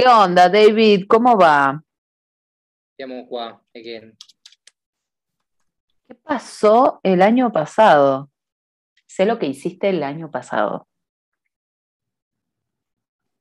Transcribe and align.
¿Qué 0.00 0.08
onda, 0.08 0.48
David? 0.48 1.04
¿Cómo 1.06 1.36
va? 1.36 1.84
¿Qué 2.96 3.04
pasó 6.22 7.00
el 7.02 7.20
año 7.20 7.52
pasado? 7.52 8.30
Sé 9.06 9.26
lo 9.26 9.38
que 9.38 9.44
hiciste 9.44 9.90
el 9.90 10.02
año 10.02 10.30
pasado. 10.30 10.88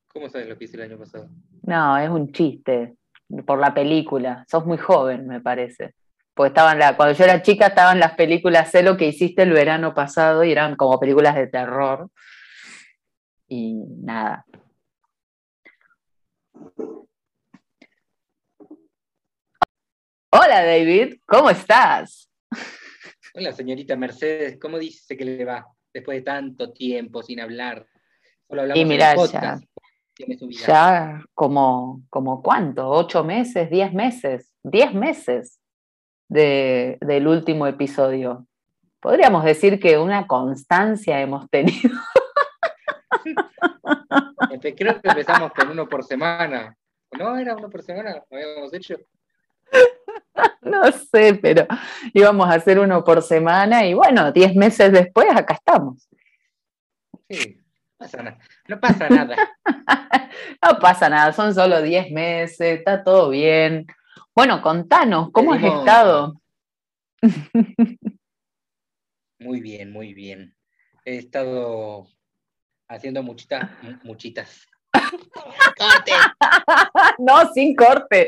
¿Cómo 0.10 0.28
sabes 0.28 0.50
lo 0.50 0.58
que 0.58 0.66
hice 0.66 0.76
el 0.76 0.84
año 0.84 0.98
pasado? 0.98 1.30
No, 1.62 1.98
es 1.98 2.10
un 2.10 2.30
chiste. 2.34 2.98
Por 3.46 3.60
la 3.60 3.74
película. 3.74 4.44
Sos 4.50 4.66
muy 4.66 4.78
joven, 4.78 5.28
me 5.28 5.40
parece. 5.40 5.96
Porque 6.34 6.50
estaban 6.50 6.78
la, 6.78 6.98
cuando 6.98 7.18
yo 7.18 7.24
era 7.24 7.42
chica 7.42 7.68
estaban 7.68 8.02
las 8.02 8.16
películas, 8.16 8.70
sé 8.70 8.84
lo 8.84 8.98
que 8.98 9.08
hiciste 9.08 9.44
el 9.44 9.54
verano 9.54 9.94
pasado 9.94 10.44
y 10.44 10.52
eran 10.52 10.76
como 10.76 11.00
películas 11.00 11.36
de 11.36 11.48
terror. 11.48 12.10
Y 13.48 13.76
nada. 14.02 14.46
Hola 20.32 20.64
David, 20.64 21.16
¿cómo 21.26 21.50
estás? 21.50 22.30
Hola 23.34 23.52
señorita 23.52 23.96
Mercedes, 23.96 24.58
¿cómo 24.60 24.78
dice 24.78 25.18
que 25.18 25.26
le 25.26 25.46
va 25.46 25.66
después 25.94 26.20
de 26.20 26.22
tanto 26.24 26.72
tiempo 26.72 27.24
sin 27.24 27.40
hablar? 27.40 27.86
Solo 28.48 28.62
hablamos 28.62 28.84
y 28.86 28.98
ya, 28.98 29.60
ya 30.68 31.24
como, 31.34 32.04
como 32.10 32.42
cuánto, 32.42 32.90
ocho 32.90 33.24
meses, 33.24 33.70
diez 33.70 33.94
meses, 33.94 34.52
diez 34.64 34.94
meses 34.94 35.60
del 36.28 37.28
último 37.28 37.68
episodio. 37.68 38.46
Podríamos 39.00 39.44
decir 39.44 39.80
que 39.80 39.98
una 39.98 40.28
constancia 40.28 41.22
hemos 41.22 41.50
tenido. 41.50 41.99
Creo 44.76 45.02
que 45.02 45.10
empezamos 45.10 45.52
con 45.54 45.70
uno 45.70 45.88
por 45.88 46.04
semana. 46.04 46.76
¿No 47.18 47.38
era 47.38 47.56
uno 47.56 47.70
por 47.70 47.82
semana? 47.82 48.24
¿Lo 48.30 48.38
habíamos 48.38 48.74
hecho? 48.74 48.98
No 50.62 50.92
sé, 50.92 51.34
pero 51.36 51.66
íbamos 52.14 52.48
a 52.48 52.54
hacer 52.54 52.80
uno 52.80 53.04
por 53.04 53.22
semana 53.22 53.86
y 53.86 53.94
bueno, 53.94 54.32
diez 54.32 54.56
meses 54.56 54.92
después 54.92 55.28
acá 55.36 55.56
estamos. 55.56 56.08
Sí, 57.30 57.60
pasa 57.98 58.24
nada. 58.24 58.40
no 58.68 58.80
pasa 58.80 59.10
nada. 59.10 59.36
no 60.64 60.80
pasa 60.80 61.10
nada, 61.10 61.34
son 61.34 61.54
solo 61.54 61.82
diez 61.82 62.12
meses, 62.12 62.80
está 62.80 63.04
todo 63.04 63.30
bien. 63.30 63.86
Bueno, 64.34 64.62
contanos, 64.62 65.30
¿cómo 65.32 65.54
has 65.54 65.64
estado? 65.64 66.40
Muy 69.40 69.62
bien, 69.62 69.92
muy 69.92 70.14
bien. 70.14 70.56
He 71.06 71.18
estado 71.18 72.08
haciendo 72.90 73.24
muchitas, 73.24 73.70
muchitas. 74.04 74.68
¡Corte! 74.92 76.12
no, 77.20 77.54
sin 77.54 77.76
corte. 77.76 78.28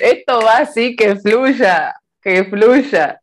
Esto 0.00 0.40
va 0.40 0.58
así, 0.58 0.94
que 0.94 1.16
fluya, 1.16 1.94
que 2.20 2.44
fluya. 2.44 3.20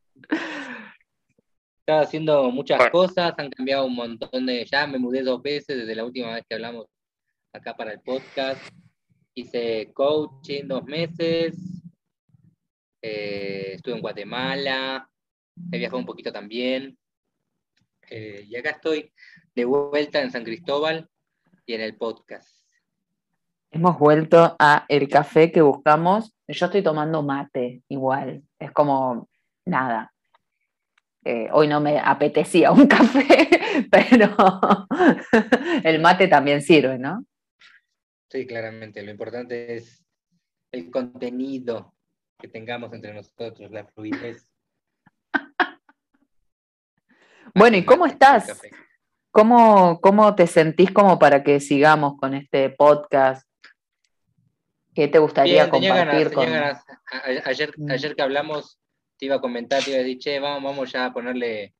Estaba 1.79 2.01
haciendo 2.01 2.51
muchas 2.51 2.89
cosas, 2.89 3.33
han 3.37 3.49
cambiado 3.49 3.85
un 3.85 3.95
montón 3.95 4.45
de. 4.45 4.65
Ya 4.65 4.85
me 4.87 4.99
mudé 4.99 5.21
dos 5.21 5.41
veces 5.41 5.77
desde 5.77 5.95
la 5.95 6.05
última 6.05 6.33
vez 6.33 6.43
que 6.47 6.55
hablamos 6.55 6.87
acá 7.53 7.75
para 7.75 7.93
el 7.93 8.01
podcast. 8.01 8.61
Hice 9.33 9.91
coaching 9.93 10.67
dos 10.67 10.83
meses. 10.85 11.55
Eh, 13.01 13.73
estuve 13.75 13.95
en 13.95 14.01
Guatemala. 14.01 15.09
He 15.71 15.77
viajado 15.77 15.99
un 15.99 16.05
poquito 16.05 16.31
también. 16.31 16.97
Eh, 18.09 18.45
y 18.47 18.55
acá 18.55 18.71
estoy 18.71 19.11
de 19.55 19.65
vuelta 19.65 20.21
en 20.21 20.31
San 20.31 20.43
Cristóbal 20.43 21.09
y 21.65 21.73
en 21.73 21.81
el 21.81 21.95
podcast. 21.95 22.59
Hemos 23.71 23.99
vuelto 23.99 24.55
a 24.57 24.85
el 24.89 25.07
café 25.07 25.51
que 25.51 25.61
buscamos. 25.61 26.33
Yo 26.47 26.65
estoy 26.65 26.81
tomando 26.81 27.21
mate 27.21 27.83
igual. 27.87 28.43
Es 28.57 28.71
como 28.71 29.29
nada. 29.65 30.11
Eh, 31.23 31.49
hoy 31.51 31.67
no 31.67 31.79
me 31.79 31.99
apetecía 31.99 32.71
un 32.71 32.87
café, 32.87 33.49
pero 33.91 34.35
el 35.83 36.01
mate 36.01 36.27
también 36.27 36.61
sirve, 36.61 36.97
¿no? 36.97 37.25
Sí, 38.29 38.47
claramente. 38.47 39.03
Lo 39.03 39.11
importante 39.11 39.75
es 39.75 40.03
el 40.71 40.89
contenido 40.89 41.93
que 42.39 42.47
tengamos 42.47 42.91
entre 42.93 43.13
nosotros, 43.13 43.69
la 43.69 43.85
fluidez. 43.85 44.49
bueno, 47.53 47.77
¿y 47.77 47.85
cómo 47.85 48.05
estás? 48.05 48.61
¿Cómo, 49.31 49.99
¿Cómo 50.01 50.33
te 50.35 50.47
sentís 50.47 50.91
como 50.91 51.19
para 51.19 51.43
que 51.43 51.59
sigamos 51.59 52.17
con 52.17 52.33
este 52.33 52.69
podcast? 52.71 53.47
¿Qué 54.93 55.07
te 55.07 55.19
gustaría 55.19 55.69
compartir 55.69 56.31
con... 56.33 56.47
Ayer, 57.45 57.71
mm. 57.77 57.91
ayer 57.91 58.15
que 58.15 58.21
hablamos, 58.21 58.79
te 59.17 59.27
iba 59.27 59.35
a 59.35 59.41
comentar, 59.41 59.83
te 59.83 59.91
iba 59.91 59.99
a 59.99 60.03
decir, 60.03 60.17
che, 60.17 60.39
vamos, 60.39 60.63
vamos 60.63 60.91
ya 60.91 61.05
a 61.05 61.13
ponerle 61.13 61.75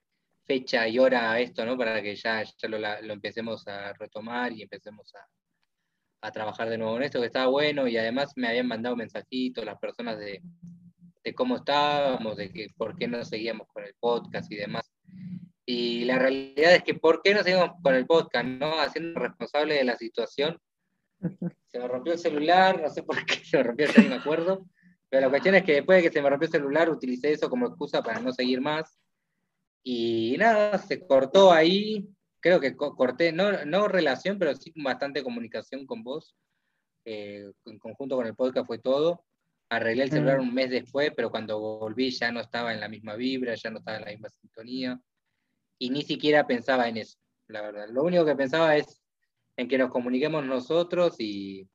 fecha 0.46 0.88
y 0.88 1.00
hora 1.00 1.32
a 1.32 1.40
esto, 1.40 1.66
¿no? 1.66 1.78
Para 1.78 2.02
que 2.02 2.16
ya, 2.16 2.44
ya 2.44 2.70
lo, 2.70 2.78
lo, 2.78 3.14
empecemos 3.14 3.68
a 3.68 3.94
retomar 3.94 4.52
y 4.52 4.62
empecemos 4.64 5.14
a, 5.16 6.28
a, 6.28 6.31
trabajar 6.31 6.70
de 6.70 6.78
nuevo 6.78 6.98
en 6.98 7.04
esto, 7.04 7.20
que 7.20 7.28
estaba 7.28 7.48
bueno, 7.48 7.88
y 7.88 7.98
además 7.98 8.34
me 8.36 8.48
habían 8.48 8.68
mandado 8.68 8.96
mensajitos 8.96 9.66
las 9.66 9.78
personas 9.80 10.18
de, 10.20 10.42
de 11.24 11.34
cómo 11.34 11.58
estábamos, 11.58 12.38
de 12.38 12.52
que 12.52 12.68
por 12.78 12.96
qué 12.96 13.08
no 13.08 13.24
seguíamos 13.26 13.68
con 13.68 13.84
el 13.84 13.96
podcast 14.00 14.52
y 14.52 14.56
demás. 14.56 14.92
Y 15.72 16.03
la 16.06 16.18
realidad 16.18 16.74
es 16.74 16.84
que 16.84 16.96
por 16.96 17.22
qué 17.22 17.31
no 17.31 17.44
seguimos 17.44 17.74
con 17.84 17.94
el 17.94 18.07
podcast, 18.07 18.44
¿no? 18.44 18.80
Haciendo 18.80 19.19
responsable 19.19 19.75
de 19.75 19.84
la 19.84 19.96
situación, 19.97 20.59
se 21.68 21.78
me 21.78 21.88
rompió 21.88 22.13
el 22.13 22.18
celular, 22.18 22.81
no 22.81 22.90
sé 22.90 23.03
por 23.03 23.24
qué 23.24 23.35
se 23.46 23.57
me 23.57 23.62
rompió, 23.62 23.85
no 23.96 24.09
me 24.09 24.16
acuerdo. 24.16 24.66
Pero 25.09 25.22
la 25.22 25.30
cuestión 25.30 25.53
es 25.53 25.63
que 25.63 25.74
después 25.74 26.02
de 26.02 26.09
que 26.09 26.12
se 26.12 26.24
me 26.24 26.30
rompió 26.31 26.47
el 26.47 26.52
celular, 26.52 26.90
utilicé 26.90 27.34
eso 27.34 27.52
como 27.52 27.68
excusa 27.68 28.02
para 28.02 28.19
no 28.19 28.31
seguir 28.31 28.62
más. 28.62 28.97
Y 29.84 30.38
nada, 30.40 30.75
se 30.80 31.06
cortó 31.06 31.52
ahí. 31.52 32.09
Creo 32.40 32.59
que 32.59 32.75
corté, 32.75 33.31
no, 33.31 33.63
no 33.66 33.88
relación, 33.88 34.40
pero 34.40 34.56
sí 34.56 34.74
bastante 34.75 35.22
comunicación 35.22 35.86
con 35.86 36.01
vos. 36.03 36.36
Eh, 37.06 37.46
en 37.68 37.78
conjunto 37.78 38.16
con 38.16 38.25
el 38.25 38.34
podcast 38.34 38.66
fue 38.66 38.80
todo. 38.80 39.24
Arreglé 39.69 40.06
el 40.06 40.09
celular 40.09 40.40
mm. 40.40 40.41
un 40.41 40.53
mes 40.56 40.72
después, 40.72 41.12
pero 41.16 41.30
cuando 41.30 41.59
volví 41.59 42.09
ya 42.09 42.31
no 42.31 42.40
estaba 42.40 42.74
en 42.74 42.80
la 42.80 42.90
misma 42.90 43.13
vibra, 43.13 43.53
ya 43.53 43.69
no 43.69 43.78
estaba 43.78 43.97
en 43.97 44.06
la 44.06 44.12
misma 44.12 44.30
sintonía. 44.30 45.00
Y 45.79 45.90
ni 45.90 46.03
siquiera 46.03 46.45
pensaba 46.45 46.88
en 46.88 46.97
eso, 46.97 47.17
la 47.47 47.62
verdad. 47.62 47.88
Lo 47.90 48.03
único 48.03 48.25
que 48.25 48.35
pensaba 48.35 48.75
es 48.75 49.01
en 49.57 49.67
que 49.67 49.78
nos 49.78 49.90
comuniquemos 49.90 50.45
nosotros, 50.45 51.16
y, 51.19 51.67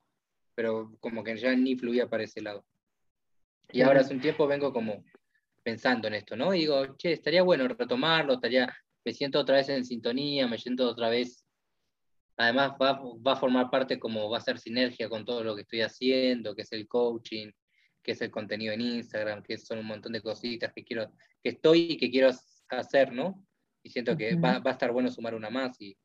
pero 0.54 0.96
como 1.00 1.24
que 1.24 1.36
ya 1.36 1.54
ni 1.56 1.74
fluía 1.76 2.08
para 2.08 2.22
ese 2.22 2.42
lado. 2.42 2.64
Y 3.72 3.80
ahora 3.80 4.00
hace 4.00 4.14
un 4.14 4.20
tiempo 4.20 4.46
vengo 4.46 4.72
como 4.72 5.04
pensando 5.62 6.06
en 6.06 6.14
esto, 6.14 6.36
¿no? 6.36 6.54
Y 6.54 6.60
digo, 6.60 6.96
che, 6.96 7.12
estaría 7.12 7.42
bueno 7.42 7.66
retomarlo, 7.66 8.34
estaría, 8.34 8.72
me 9.04 9.12
siento 9.12 9.40
otra 9.40 9.56
vez 9.56 9.68
en 9.70 9.84
sintonía, 9.84 10.46
me 10.46 10.58
siento 10.58 10.88
otra 10.88 11.08
vez, 11.08 11.46
además 12.36 12.72
va, 12.80 13.00
va 13.26 13.32
a 13.32 13.36
formar 13.36 13.70
parte 13.70 13.98
como 13.98 14.28
va 14.28 14.38
a 14.38 14.42
ser 14.42 14.58
sinergia 14.58 15.08
con 15.08 15.24
todo 15.24 15.42
lo 15.42 15.56
que 15.56 15.62
estoy 15.62 15.80
haciendo, 15.80 16.54
que 16.54 16.62
es 16.62 16.72
el 16.72 16.86
coaching, 16.86 17.50
que 18.02 18.12
es 18.12 18.20
el 18.20 18.30
contenido 18.30 18.74
en 18.74 18.82
Instagram, 18.82 19.42
que 19.42 19.56
son 19.56 19.78
un 19.78 19.86
montón 19.86 20.12
de 20.12 20.20
cositas 20.20 20.72
que 20.74 20.84
quiero, 20.84 21.10
que 21.42 21.48
estoy 21.48 21.92
y 21.92 21.96
que 21.96 22.10
quiero 22.10 22.30
hacer, 22.68 23.12
¿no? 23.12 23.42
Y 23.84 23.90
siento 23.90 24.16
que 24.16 24.34
va, 24.34 24.58
va, 24.58 24.70
a 24.70 24.72
estar 24.72 24.90
bueno 24.90 25.10
sumar 25.10 25.34
una 25.34 25.50
más 25.50 25.80
y, 25.80 25.96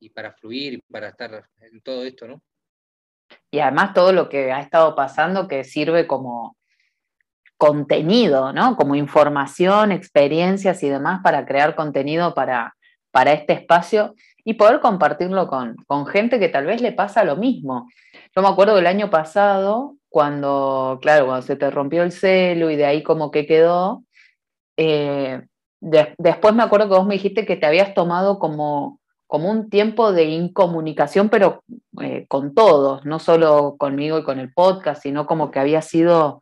y 0.00 0.10
para 0.10 0.32
fluir 0.32 0.74
y 0.74 0.78
para 0.90 1.08
estar 1.08 1.48
en 1.60 1.80
todo 1.80 2.04
esto, 2.04 2.28
¿no? 2.28 2.42
Y 3.50 3.60
además 3.60 3.94
todo 3.94 4.12
lo 4.12 4.28
que 4.28 4.52
ha 4.52 4.60
estado 4.60 4.94
pasando 4.94 5.48
que 5.48 5.64
sirve 5.64 6.06
como 6.06 6.56
contenido, 7.56 8.52
¿no? 8.52 8.76
Como 8.76 8.94
información, 8.94 9.92
experiencias 9.92 10.82
y 10.82 10.88
demás 10.88 11.20
para 11.22 11.46
crear 11.46 11.76
contenido 11.76 12.34
para, 12.34 12.74
para 13.10 13.32
este 13.32 13.52
espacio 13.52 14.14
y 14.44 14.54
poder 14.54 14.80
compartirlo 14.80 15.46
con, 15.46 15.76
con, 15.86 16.06
gente 16.06 16.40
que 16.40 16.48
tal 16.48 16.66
vez 16.66 16.80
le 16.80 16.92
pasa 16.92 17.22
lo 17.22 17.36
mismo. 17.36 17.88
Yo 18.34 18.42
me 18.42 18.48
acuerdo 18.48 18.76
del 18.76 18.86
año 18.86 19.10
pasado, 19.10 19.96
cuando, 20.08 20.98
claro, 21.02 21.26
cuando 21.26 21.46
se 21.46 21.56
te 21.56 21.70
rompió 21.70 22.02
el 22.02 22.12
celo 22.12 22.70
y 22.70 22.76
de 22.76 22.86
ahí 22.86 23.02
como 23.02 23.30
que 23.30 23.46
quedó, 23.46 24.04
eh, 24.78 25.42
después 25.80 26.54
me 26.54 26.62
acuerdo 26.62 26.88
que 26.88 26.96
vos 26.96 27.06
me 27.06 27.14
dijiste 27.14 27.46
que 27.46 27.56
te 27.56 27.66
habías 27.66 27.94
tomado 27.94 28.38
como 28.38 29.00
como 29.30 29.48
un 29.48 29.70
tiempo 29.70 30.12
de 30.12 30.24
incomunicación, 30.24 31.28
pero 31.28 31.62
eh, 32.02 32.26
con 32.26 32.52
todos, 32.52 33.04
no 33.06 33.20
solo 33.20 33.76
conmigo 33.78 34.18
y 34.18 34.24
con 34.24 34.40
el 34.40 34.52
podcast, 34.52 35.04
sino 35.04 35.24
como 35.24 35.52
que 35.52 35.60
había 35.60 35.82
sido 35.82 36.40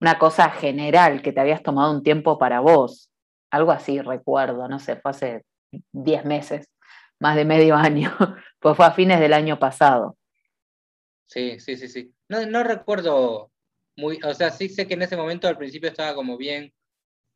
una 0.00 0.18
cosa 0.18 0.48
general, 0.48 1.20
que 1.20 1.34
te 1.34 1.40
habías 1.40 1.62
tomado 1.62 1.92
un 1.92 2.02
tiempo 2.02 2.38
para 2.38 2.60
vos. 2.60 3.10
Algo 3.50 3.70
así, 3.70 4.00
recuerdo, 4.00 4.66
no 4.66 4.78
sé, 4.78 4.96
fue 4.96 5.10
hace 5.10 5.44
10 5.92 6.24
meses, 6.24 6.70
más 7.20 7.36
de 7.36 7.44
medio 7.44 7.76
año, 7.76 8.16
pues 8.60 8.78
fue 8.78 8.86
a 8.86 8.92
fines 8.92 9.20
del 9.20 9.34
año 9.34 9.58
pasado. 9.58 10.16
Sí, 11.26 11.60
sí, 11.60 11.76
sí, 11.76 11.86
sí. 11.86 12.14
No, 12.30 12.46
no 12.46 12.64
recuerdo 12.64 13.50
muy, 13.94 14.18
o 14.24 14.32
sea, 14.32 14.50
sí 14.50 14.70
sé 14.70 14.88
que 14.88 14.94
en 14.94 15.02
ese 15.02 15.18
momento 15.18 15.48
al 15.48 15.58
principio 15.58 15.90
estaba 15.90 16.14
como 16.14 16.38
bien, 16.38 16.72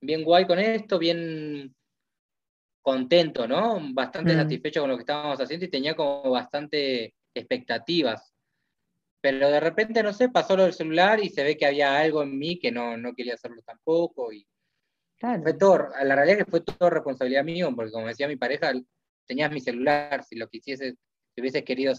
bien 0.01 0.25
guay 0.25 0.47
con 0.47 0.59
esto, 0.59 0.99
bien 0.99 1.75
contento, 2.83 3.49
¿no? 3.49 3.81
Bastante 3.93 4.35
mm. 4.35 4.37
satisfecho 4.37 4.81
con 4.81 4.91
lo 4.91 4.97
que 4.97 5.03
estábamos 5.03 5.41
haciendo 5.41 5.67
y 5.67 5.71
tenía 5.71 5.95
como 5.97 6.31
bastante 6.31 7.15
expectativas. 7.35 8.33
pero 9.21 9.51
de 9.51 9.61
repente, 9.61 10.03
no 10.03 10.13
sé, 10.13 10.29
pasó 10.29 10.57
lo 10.57 10.65
del 10.65 10.73
celular 10.73 11.19
y 11.23 11.31
se 11.31 11.43
ve 11.43 11.57
que 11.57 11.67
había 11.67 11.99
algo 11.99 12.23
en 12.23 12.39
mí 12.39 12.59
que 12.59 12.71
no, 12.71 12.97
no 12.97 13.13
quería 13.15 13.35
hacerlo 13.35 13.61
tampoco. 13.63 14.33
Y 14.33 14.47
fue 15.19 15.55
todo, 15.55 15.89
la 16.05 16.15
realidad 16.15 16.39
es 16.39 16.45
que 16.45 16.51
fue 16.51 16.61
todo 16.61 16.91
responsabilidad 16.91 17.43
mía, 17.43 17.69
porque 17.75 17.91
como 17.91 18.07
decía 18.07 18.29
mi 18.29 18.37
pareja, 18.37 18.73
tenías 19.27 19.51
mi 19.51 19.61
celular, 19.61 20.23
si 20.23 20.37
lo 20.37 20.49
quisieses, 20.49 20.95
si 21.35 21.41
hubieses 21.41 21.65
querido 21.65 21.95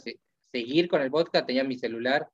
seguir 0.52 0.88
con 0.88 1.02
el 1.02 1.12
podcast, 1.12 1.48
tenías 1.48 1.68
mi 1.68 1.78
celular 1.78 2.30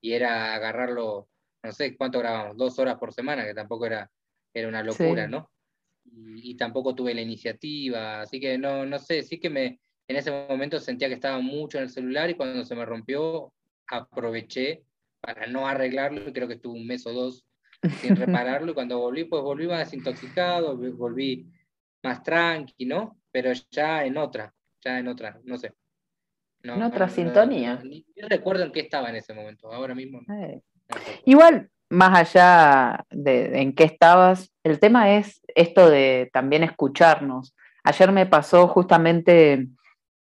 y 0.00 0.12
era 0.12 0.54
agarrarlo, 0.54 1.28
no 1.62 1.72
sé 1.72 1.96
cuánto 1.96 2.18
grabamos, 2.18 2.56
dos 2.56 2.78
horas 2.78 2.98
por 2.98 3.12
semana, 3.12 3.44
que 3.44 3.54
tampoco 3.54 3.86
era, 3.86 4.10
era 4.54 4.68
una 4.68 4.82
locura, 4.82 5.26
¿no? 5.26 5.50
Y, 6.04 6.56
tampoco 6.56 6.94
tuve 6.94 7.14
la 7.14 7.22
iniciativa, 7.22 8.22
así 8.22 8.38
que 8.40 8.58
no, 8.58 8.84
no 8.84 8.98
sé, 8.98 9.22
sí 9.22 9.38
que 9.38 9.48
me, 9.48 9.80
en 10.08 10.16
ese 10.16 10.30
momento 10.30 10.78
sentía 10.78 11.08
que 11.08 11.14
estaba 11.14 11.40
mucho 11.40 11.78
en 11.78 11.84
el 11.84 11.90
celular 11.90 12.28
y 12.28 12.34
cuando 12.34 12.64
se 12.64 12.74
me 12.74 12.84
rompió, 12.84 13.52
aproveché 13.88 14.84
para 15.20 15.46
no 15.46 15.66
arreglarlo, 15.66 16.32
creo 16.32 16.48
que 16.48 16.54
estuve 16.54 16.78
un 16.78 16.86
mes 16.86 17.06
o 17.06 17.12
dos 17.12 17.44
sin 18.00 18.16
repararlo, 18.16 18.72
y 18.72 18.74
cuando 18.74 18.98
volví, 18.98 19.24
pues 19.24 19.42
volví 19.42 19.66
más 19.66 19.78
desintoxicado, 19.78 20.76
volví 20.76 21.46
más 22.02 22.22
tranqui, 22.22 22.86
¿no? 22.86 23.18
Pero 23.30 23.52
ya 23.70 24.04
en 24.04 24.16
otra, 24.16 24.52
ya 24.84 24.98
en 24.98 25.08
otra, 25.08 25.40
no 25.44 25.56
sé. 25.56 25.72
en 26.62 26.82
otra 26.82 27.08
sintonía. 27.08 27.80
ni, 27.82 28.04
recuerdo 28.28 28.64
en 28.64 28.72
qué 28.72 28.80
estaba 28.80 29.08
en 29.10 29.16
ese 29.16 29.32
momento, 29.32 29.72
ahora 29.72 29.94
mismo. 29.94 30.20
Eh. 30.32 30.60
Igual, 31.24 31.70
más 31.92 32.18
allá 32.18 33.04
de, 33.10 33.60
en 33.60 33.74
qué 33.74 33.84
estabas, 33.84 34.50
el 34.64 34.80
tema 34.80 35.14
es 35.16 35.42
esto 35.54 35.90
de 35.90 36.30
también 36.32 36.62
escucharnos. 36.62 37.54
Ayer 37.84 38.10
me 38.12 38.24
pasó 38.24 38.66
justamente 38.66 39.68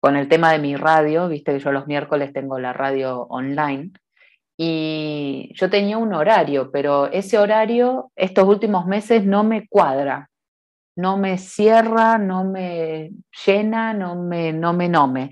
con 0.01 0.17
el 0.17 0.29
tema 0.29 0.53
de 0.53 0.59
mi 0.59 0.77
radio, 0.77 1.29
viste 1.29 1.53
que 1.53 1.59
yo 1.59 1.73
los 1.73 1.87
miércoles 1.87 2.33
tengo 2.35 2.59
la 2.59 2.75
radio 2.75 3.23
online, 3.31 3.93
y 4.59 5.51
yo 5.55 5.71
tenía 5.71 5.97
un 5.97 6.13
horario, 6.13 6.71
pero 6.71 7.11
ese 7.11 7.39
horario 7.39 8.11
estos 8.17 8.45
últimos 8.45 8.87
meses 8.87 9.25
no 9.25 9.43
me 9.43 9.67
cuadra, 9.67 10.29
no 10.95 11.17
me 11.17 11.39
cierra, 11.39 12.19
no 12.19 12.45
me 12.45 13.13
llena, 13.47 13.95
no 13.95 14.15
me, 14.15 14.53
no 14.53 14.73
me, 14.75 14.89
no 14.89 15.09
me. 15.09 15.31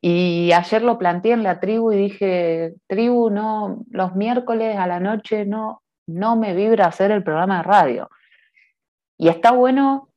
Y 0.00 0.52
ayer 0.52 0.82
lo 0.82 0.98
planteé 0.98 1.32
en 1.32 1.42
la 1.42 1.58
tribu 1.58 1.92
y 1.92 1.96
dije, 1.96 2.74
tribu, 2.86 3.30
no, 3.30 3.84
los 3.90 4.14
miércoles 4.14 4.76
a 4.76 4.86
la 4.86 5.00
noche 5.00 5.46
no, 5.46 5.82
no 6.06 6.36
me 6.36 6.54
vibra 6.54 6.86
hacer 6.86 7.10
el 7.10 7.22
programa 7.22 7.58
de 7.58 7.62
radio. 7.62 8.10
Y 9.18 9.28
está 9.28 9.52
bueno, 9.52 10.10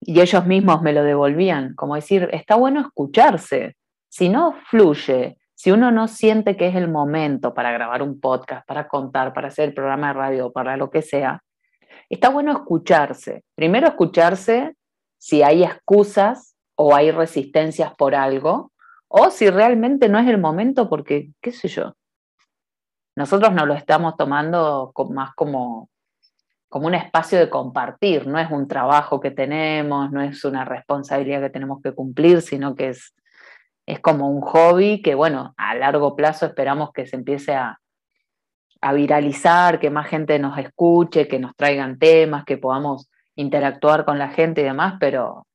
y 0.00 0.20
ellos 0.20 0.46
mismos 0.46 0.82
me 0.82 0.92
lo 0.92 1.04
devolvían, 1.04 1.74
como 1.74 1.94
decir, 1.94 2.28
está 2.32 2.56
bueno 2.56 2.80
escucharse. 2.80 3.76
Si 4.08 4.28
no 4.28 4.54
fluye, 4.68 5.38
si 5.54 5.70
uno 5.70 5.90
no 5.90 6.08
siente 6.08 6.56
que 6.56 6.68
es 6.68 6.74
el 6.74 6.88
momento 6.88 7.54
para 7.54 7.70
grabar 7.70 8.02
un 8.02 8.18
podcast, 8.18 8.66
para 8.66 8.88
contar, 8.88 9.32
para 9.32 9.48
hacer 9.48 9.68
el 9.68 9.74
programa 9.74 10.08
de 10.08 10.14
radio, 10.14 10.52
para 10.52 10.76
lo 10.76 10.90
que 10.90 11.02
sea, 11.02 11.42
está 12.08 12.30
bueno 12.30 12.52
escucharse. 12.52 13.44
Primero 13.54 13.86
escucharse 13.86 14.74
si 15.18 15.42
hay 15.42 15.62
excusas 15.62 16.56
o 16.76 16.94
hay 16.94 17.10
resistencias 17.10 17.94
por 17.94 18.14
algo, 18.14 18.72
o 19.12 19.30
si 19.30 19.50
realmente 19.50 20.08
no 20.08 20.20
es 20.20 20.28
el 20.28 20.38
momento 20.38 20.88
porque, 20.88 21.32
qué 21.40 21.50
sé 21.50 21.66
yo, 21.66 21.96
nosotros 23.16 23.52
nos 23.52 23.66
lo 23.66 23.74
estamos 23.74 24.16
tomando 24.16 24.92
más 25.10 25.34
como, 25.34 25.90
como 26.68 26.86
un 26.86 26.94
espacio 26.94 27.40
de 27.40 27.50
compartir, 27.50 28.28
no 28.28 28.38
es 28.38 28.48
un 28.52 28.68
trabajo 28.68 29.18
que 29.18 29.32
tenemos, 29.32 30.12
no 30.12 30.22
es 30.22 30.44
una 30.44 30.64
responsabilidad 30.64 31.40
que 31.40 31.50
tenemos 31.50 31.82
que 31.82 31.92
cumplir, 31.92 32.40
sino 32.40 32.76
que 32.76 32.90
es, 32.90 33.12
es 33.84 33.98
como 33.98 34.30
un 34.30 34.42
hobby 34.42 35.02
que, 35.02 35.16
bueno, 35.16 35.54
a 35.56 35.74
largo 35.74 36.14
plazo 36.14 36.46
esperamos 36.46 36.92
que 36.92 37.04
se 37.04 37.16
empiece 37.16 37.52
a, 37.52 37.80
a 38.80 38.92
viralizar, 38.92 39.80
que 39.80 39.90
más 39.90 40.06
gente 40.06 40.38
nos 40.38 40.56
escuche, 40.56 41.26
que 41.26 41.40
nos 41.40 41.56
traigan 41.56 41.98
temas, 41.98 42.44
que 42.44 42.58
podamos 42.58 43.10
interactuar 43.34 44.04
con 44.04 44.20
la 44.20 44.28
gente 44.28 44.60
y 44.60 44.64
demás, 44.64 44.94
pero 45.00 45.48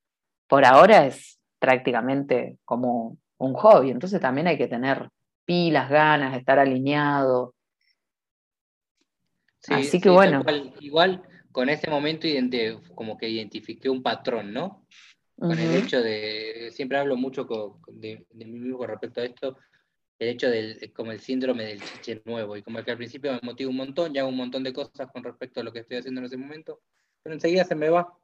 por 0.50 0.66
ahora 0.66 1.06
es 1.06 1.40
prácticamente 1.58 2.58
como 2.66 3.18
un 3.38 3.54
hobby, 3.54 3.92
entonces 3.92 4.22
también 4.22 4.48
hay 4.48 4.58
que 4.58 4.68
tener 4.68 5.10
pilas, 5.46 5.90
ganas, 5.90 6.38
estar 6.38 6.60
alineado. 6.60 7.54
Así 9.68 10.00
que 10.00 10.10
bueno. 10.10 10.44
Igual, 10.80 11.24
con 11.52 11.70
ese 11.70 11.90
momento 11.90 12.28
como 12.94 13.18
que 13.18 13.30
identifiqué 13.30 13.90
un 13.90 14.04
patrón, 14.04 14.54
¿no? 14.54 14.86
Con 15.38 15.58
el 15.60 15.76
hecho 15.76 16.02
de, 16.02 16.70
siempre 16.72 16.98
hablo 16.98 17.18
mucho 17.18 17.46
de, 17.88 18.26
mí 18.34 18.46
mismo 18.46 18.78
con 18.78 18.88
respecto 18.88 19.20
a 19.20 19.26
esto, 19.26 19.58
el 20.18 20.30
hecho 20.30 20.50
del, 20.50 20.94
como 20.94 21.12
el 21.12 21.20
síndrome 21.20 21.66
del 21.66 21.84
chiche 21.84 22.22
nuevo, 22.26 22.56
y 22.56 22.64
como 22.64 22.82
que 22.84 22.92
al 22.92 22.98
principio 22.98 23.34
me 23.34 23.40
motiva 23.42 23.70
un 23.70 23.76
montón, 23.76 24.16
y 24.16 24.20
hago 24.20 24.30
un 24.30 24.38
montón 24.38 24.64
de 24.64 24.72
cosas 24.72 25.12
con 25.12 25.24
respecto 25.24 25.60
a 25.60 25.64
lo 25.64 25.74
que 25.74 25.80
estoy 25.80 25.98
haciendo 25.98 26.22
en 26.22 26.26
ese 26.26 26.38
momento, 26.38 26.80
pero 27.22 27.34
enseguida 27.34 27.66
se 27.66 27.76
me 27.76 27.90
va 27.90 28.18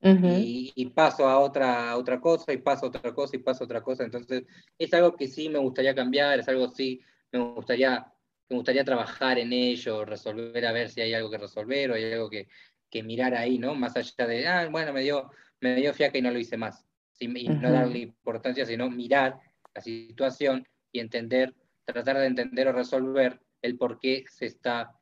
y, 0.00 0.86
paso 0.94 1.28
a 1.28 1.38
otra, 1.38 1.96
otra 1.96 2.20
cosa, 2.20 2.52
y 2.52 2.58
paso 2.58 2.86
a 2.86 2.88
otra 2.88 3.12
cosa, 3.12 3.36
y 3.36 3.40
paso 3.40 3.64
a 3.64 3.66
otra 3.66 3.82
cosa. 3.82 4.04
Entonces, 4.04 4.44
es 4.78 4.94
algo 4.94 5.16
que 5.16 5.26
sí 5.26 5.48
me 5.48 5.58
gustaría 5.58 5.94
cambiar, 5.94 6.38
es 6.38 6.48
algo 6.48 6.68
sí 6.68 7.00
me 7.32 7.40
gustaría, 7.40 8.06
me 8.48 8.56
gustaría 8.56 8.84
trabajar 8.84 9.38
en 9.38 9.52
ello, 9.52 10.04
resolver, 10.04 10.64
a 10.66 10.72
ver 10.72 10.88
si 10.88 11.00
hay 11.00 11.14
algo 11.14 11.30
que 11.30 11.38
resolver 11.38 11.90
o 11.90 11.94
hay 11.94 12.12
algo 12.12 12.30
que, 12.30 12.48
que 12.90 13.02
mirar 13.02 13.34
ahí, 13.34 13.58
¿no? 13.58 13.74
Más 13.74 13.96
allá 13.96 14.26
de, 14.26 14.46
ah, 14.46 14.68
bueno, 14.70 14.92
me 14.92 15.02
dio, 15.02 15.30
me 15.60 15.74
dio 15.74 15.92
fiaca 15.92 16.18
y 16.18 16.22
no 16.22 16.30
lo 16.30 16.38
hice 16.38 16.56
más. 16.56 16.84
y 17.18 17.48
no 17.48 17.72
darle 17.72 17.98
importancia, 17.98 18.64
sino 18.64 18.88
mirar 18.88 19.38
la 19.74 19.80
situación 19.80 20.66
y 20.92 21.00
entender, 21.00 21.54
tratar 21.84 22.18
de 22.18 22.26
entender 22.26 22.68
o 22.68 22.72
resolver 22.72 23.40
el 23.62 23.76
por 23.76 23.98
qué 23.98 24.24
se 24.28 24.46
está 24.46 24.97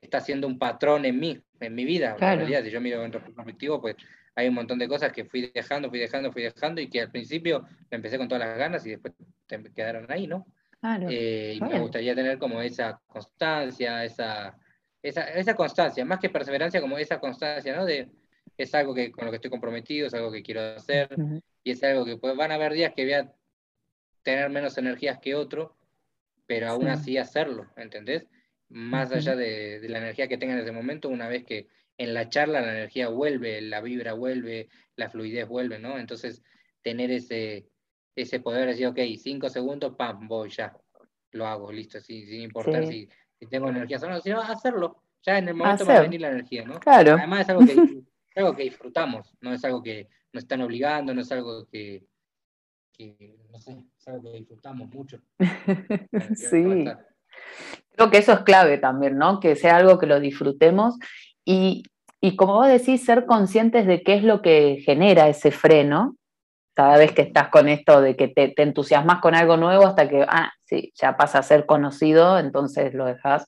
está 0.00 0.18
haciendo 0.18 0.46
un 0.46 0.58
patrón 0.58 1.04
en 1.04 1.18
mí, 1.18 1.40
en 1.60 1.74
mi 1.74 1.84
vida. 1.84 2.16
En 2.20 2.38
realidad, 2.38 2.62
si 2.62 2.70
yo 2.70 2.80
miro 2.80 3.04
en 3.04 3.12
retrospectivo, 3.12 3.80
pues 3.80 3.96
hay 4.34 4.48
un 4.48 4.54
montón 4.54 4.78
de 4.78 4.88
cosas 4.88 5.12
que 5.12 5.24
fui 5.24 5.50
dejando, 5.52 5.90
fui 5.90 5.98
dejando, 5.98 6.32
fui 6.32 6.42
dejando 6.42 6.80
y 6.80 6.88
que 6.88 7.00
al 7.00 7.10
principio 7.10 7.66
me 7.90 7.96
empecé 7.96 8.18
con 8.18 8.28
todas 8.28 8.46
las 8.46 8.58
ganas 8.58 8.86
y 8.86 8.90
después 8.90 9.14
quedaron 9.74 10.06
ahí, 10.10 10.26
¿no? 10.26 10.46
Eh, 10.82 11.54
y 11.56 11.60
me 11.60 11.78
gustaría 11.78 12.14
tener 12.14 12.38
como 12.38 12.62
esa 12.62 13.00
constancia, 13.06 14.02
esa, 14.04 14.56
esa, 15.02 15.24
esa, 15.24 15.54
constancia, 15.54 16.04
más 16.04 16.18
que 16.18 16.30
perseverancia, 16.30 16.80
como 16.80 16.96
esa 16.96 17.20
constancia, 17.20 17.76
¿no? 17.76 17.84
De, 17.84 18.08
es 18.56 18.74
algo 18.74 18.94
que, 18.94 19.10
con 19.12 19.26
lo 19.26 19.30
que 19.30 19.36
estoy 19.36 19.50
comprometido, 19.50 20.06
es 20.06 20.14
algo 20.14 20.32
que 20.32 20.42
quiero 20.42 20.60
hacer 20.60 21.08
y 21.62 21.72
es 21.72 21.82
algo 21.84 22.04
que 22.04 22.16
pues, 22.16 22.34
van 22.36 22.52
a 22.52 22.54
haber 22.54 22.72
días 22.72 22.92
que 22.94 23.04
voy 23.04 23.12
a 23.12 23.32
tener 24.22 24.48
menos 24.50 24.76
energías 24.78 25.18
que 25.18 25.34
otro, 25.34 25.76
pero 26.46 26.68
aún 26.68 26.88
así 26.88 27.18
hacerlo, 27.18 27.70
¿entendés? 27.76 28.26
Más 28.70 29.10
allá 29.12 29.36
de, 29.36 29.80
la 29.88 29.98
energía 29.98 30.28
que 30.28 30.38
tenga 30.38 30.54
en 30.54 30.60
ese 30.60 30.72
momento, 30.72 31.08
una 31.08 31.28
vez 31.28 31.44
que 31.44 31.68
en 31.98 32.14
la 32.14 32.28
charla 32.28 32.60
la 32.60 32.72
energía 32.72 33.08
vuelve, 33.08 33.60
la 33.60 33.80
vibra 33.80 34.14
vuelve, 34.14 34.68
la 34.96 35.10
fluidez 35.10 35.46
vuelve, 35.46 35.78
¿no? 35.78 35.98
Entonces, 35.98 36.42
tener 36.80 37.10
ese, 37.10 37.68
ese 38.16 38.40
poder 38.40 38.62
de 38.62 38.66
decir, 38.68 38.86
ok, 38.86 38.98
cinco 39.18 39.48
segundos, 39.48 39.96
pam, 39.96 40.26
voy, 40.26 40.48
ya, 40.50 40.74
lo 41.32 41.46
hago, 41.46 41.70
listo, 41.70 42.00
sin 42.00 42.42
importar 42.42 42.86
si, 42.86 43.08
tengo 43.50 43.68
energía 43.68 43.98
o 44.02 44.08
no, 44.08 44.20
sino 44.20 44.40
hacerlo, 44.40 45.02
ya 45.22 45.38
en 45.38 45.48
el 45.48 45.54
momento 45.54 45.84
va 45.84 45.98
a 45.98 46.02
venir 46.02 46.20
la 46.20 46.28
energía, 46.28 46.64
¿no? 46.64 46.78
Claro. 46.78 47.14
Además 47.14 47.40
es 47.40 47.48
algo 47.50 47.66
que, 47.66 47.72
es 48.30 48.36
algo 48.36 48.56
que 48.56 48.62
disfrutamos, 48.62 49.34
no 49.40 49.52
es 49.52 49.64
algo 49.64 49.82
que 49.82 50.08
nos 50.32 50.44
están 50.44 50.60
obligando, 50.62 51.12
no 51.12 51.22
es 51.22 51.32
algo 51.32 51.66
que, 51.66 52.04
que 52.92 53.36
no 53.50 53.58
sé, 53.58 53.84
es 53.98 54.08
algo 54.08 54.22
que 54.22 54.38
disfrutamos 54.38 54.88
mucho. 54.88 55.20
sí. 56.34 56.84
Creo 57.96 58.10
que 58.10 58.18
eso 58.18 58.32
es 58.32 58.40
clave 58.40 58.78
también, 58.78 59.18
¿no? 59.18 59.40
Que 59.40 59.56
sea 59.56 59.76
algo 59.76 59.98
que 59.98 60.06
lo 60.06 60.20
disfrutemos 60.20 60.96
y, 61.44 61.84
como 62.36 62.54
vos 62.54 62.68
decís, 62.68 63.04
ser 63.04 63.26
conscientes 63.26 63.86
de 63.86 64.02
qué 64.02 64.14
es 64.14 64.22
lo 64.22 64.42
que 64.42 64.82
genera 64.84 65.28
ese 65.28 65.50
freno 65.50 66.16
cada 66.74 66.96
vez 66.96 67.12
que 67.12 67.22
estás 67.22 67.48
con 67.48 67.68
esto 67.68 68.00
de 68.00 68.16
que 68.16 68.28
te, 68.28 68.48
te, 68.48 68.62
entusiasmas 68.62 69.20
con 69.20 69.34
algo 69.34 69.56
nuevo 69.56 69.86
hasta 69.86 70.08
que, 70.08 70.24
ah, 70.26 70.52
sí, 70.64 70.92
ya 70.94 71.16
pasa 71.16 71.40
a 71.40 71.42
ser 71.42 71.66
conocido, 71.66 72.38
entonces 72.38 72.94
lo 72.94 73.04
dejas. 73.04 73.44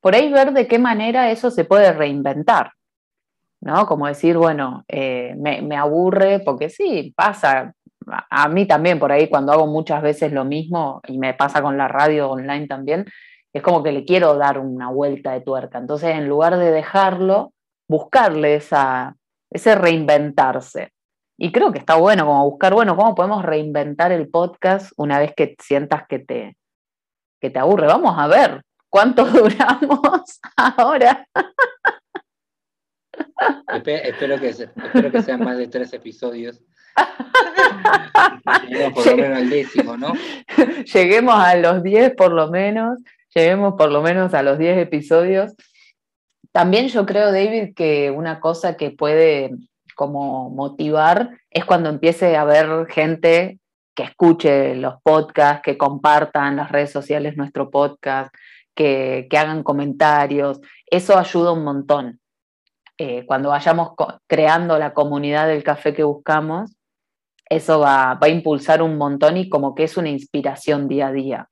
Por 0.00 0.14
ahí 0.14 0.32
ver 0.32 0.52
de 0.52 0.66
qué 0.66 0.78
manera 0.78 1.30
eso 1.30 1.50
se 1.50 1.64
puede 1.64 1.92
reinventar, 1.92 2.72
¿no? 3.60 3.86
Como 3.86 4.06
decir, 4.06 4.36
bueno, 4.36 4.84
eh, 4.88 5.34
me, 5.38 5.62
me, 5.62 5.76
aburre, 5.76 6.40
porque 6.40 6.70
sí, 6.70 7.12
pasa, 7.14 7.74
a 8.06 8.48
mí 8.48 8.66
también 8.66 8.98
por 8.98 9.12
ahí 9.12 9.28
cuando 9.28 9.52
hago 9.52 9.66
muchas 9.66 10.02
veces 10.02 10.32
lo 10.32 10.44
mismo, 10.44 11.00
y 11.06 11.18
me 11.18 11.34
pasa 11.34 11.62
con 11.62 11.76
la 11.76 11.88
radio 11.88 12.30
online 12.30 12.66
también, 12.66 13.06
es 13.52 13.62
como 13.62 13.82
que 13.82 13.92
le 13.92 14.04
quiero 14.04 14.36
dar 14.36 14.58
una 14.58 14.90
vuelta 14.90 15.32
de 15.32 15.40
tuerca. 15.40 15.78
Entonces, 15.78 16.10
en 16.10 16.28
lugar 16.28 16.56
de 16.56 16.70
dejarlo, 16.70 17.52
buscarle 17.88 18.56
esa, 18.56 19.16
ese 19.50 19.74
reinventarse. 19.74 20.92
Y 21.36 21.52
creo 21.52 21.72
que 21.72 21.78
está 21.78 21.96
bueno 21.96 22.26
como 22.26 22.48
buscar, 22.48 22.74
bueno, 22.74 22.96
¿cómo 22.96 23.14
podemos 23.14 23.44
reinventar 23.44 24.12
el 24.12 24.28
podcast 24.28 24.92
una 24.96 25.18
vez 25.18 25.32
que 25.34 25.56
sientas 25.58 26.06
que 26.06 26.18
te, 26.18 26.56
que 27.40 27.50
te 27.50 27.58
aburre? 27.58 27.86
Vamos 27.86 28.14
a 28.18 28.28
ver 28.28 28.62
cuánto 28.88 29.24
duramos 29.26 30.40
ahora. 30.56 31.26
Espero, 34.06 34.40
que, 34.40 34.48
espero 34.48 35.10
que 35.10 35.22
sean 35.22 35.44
más 35.44 35.56
de 35.56 35.68
tres 35.68 35.92
episodios 35.92 36.60
Lleguemos 38.68 38.92
por 38.94 39.06
lo 39.06 39.16
menos 39.16 39.38
al 39.38 39.50
décimo, 39.50 39.96
¿no? 39.96 40.12
Lleguemos 40.92 41.34
a 41.34 41.56
los 41.56 41.82
10 41.82 42.14
por 42.14 42.32
lo 42.32 42.50
menos, 42.50 42.98
lleguemos 43.34 43.74
por 43.74 43.90
lo 43.90 44.02
menos 44.02 44.34
a 44.34 44.42
los 44.42 44.58
10 44.58 44.78
episodios. 44.78 45.54
También 46.52 46.88
yo 46.88 47.06
creo, 47.06 47.32
David, 47.32 47.74
que 47.74 48.10
una 48.10 48.40
cosa 48.40 48.76
que 48.76 48.90
puede 48.90 49.52
como 49.94 50.50
motivar 50.50 51.38
es 51.50 51.64
cuando 51.64 51.90
empiece 51.90 52.36
a 52.36 52.42
haber 52.42 52.86
gente 52.88 53.60
que 53.94 54.02
escuche 54.04 54.74
los 54.76 54.94
podcasts, 55.02 55.62
que 55.62 55.78
compartan 55.78 56.56
las 56.56 56.72
redes 56.72 56.90
sociales 56.90 57.36
nuestro 57.36 57.70
podcast, 57.70 58.34
que, 58.74 59.28
hagan 59.30 59.62
comentarios. 59.62 60.60
Eso 60.86 61.18
ayuda 61.18 61.52
un 61.52 61.64
montón. 61.64 62.19
Eh, 63.02 63.24
cuando 63.24 63.48
vayamos 63.48 63.92
creando 64.26 64.78
la 64.78 64.92
comunidad 64.92 65.48
del 65.48 65.64
café 65.64 65.94
que 65.94 66.02
buscamos, 66.02 66.76
eso 67.46 67.80
va, 67.80 68.18
a 68.20 68.28
impulsar 68.28 68.82
un 68.82 68.98
montón 68.98 69.38
y 69.38 69.48
como 69.48 69.74
que 69.74 69.84
es 69.84 69.96
una 69.96 70.10
inspiración 70.10 70.86
día 70.86 71.06
a 71.06 71.12
día 71.12 71.48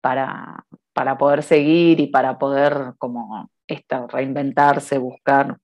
para, 0.00 0.64
para 0.94 1.18
poder 1.18 1.42
seguir 1.42 2.00
y 2.00 2.06
para 2.06 2.38
poder 2.38 2.94
como 2.96 3.50
esta, 3.66 4.06
reinventarse, 4.06 4.96
buscar. 4.96 5.58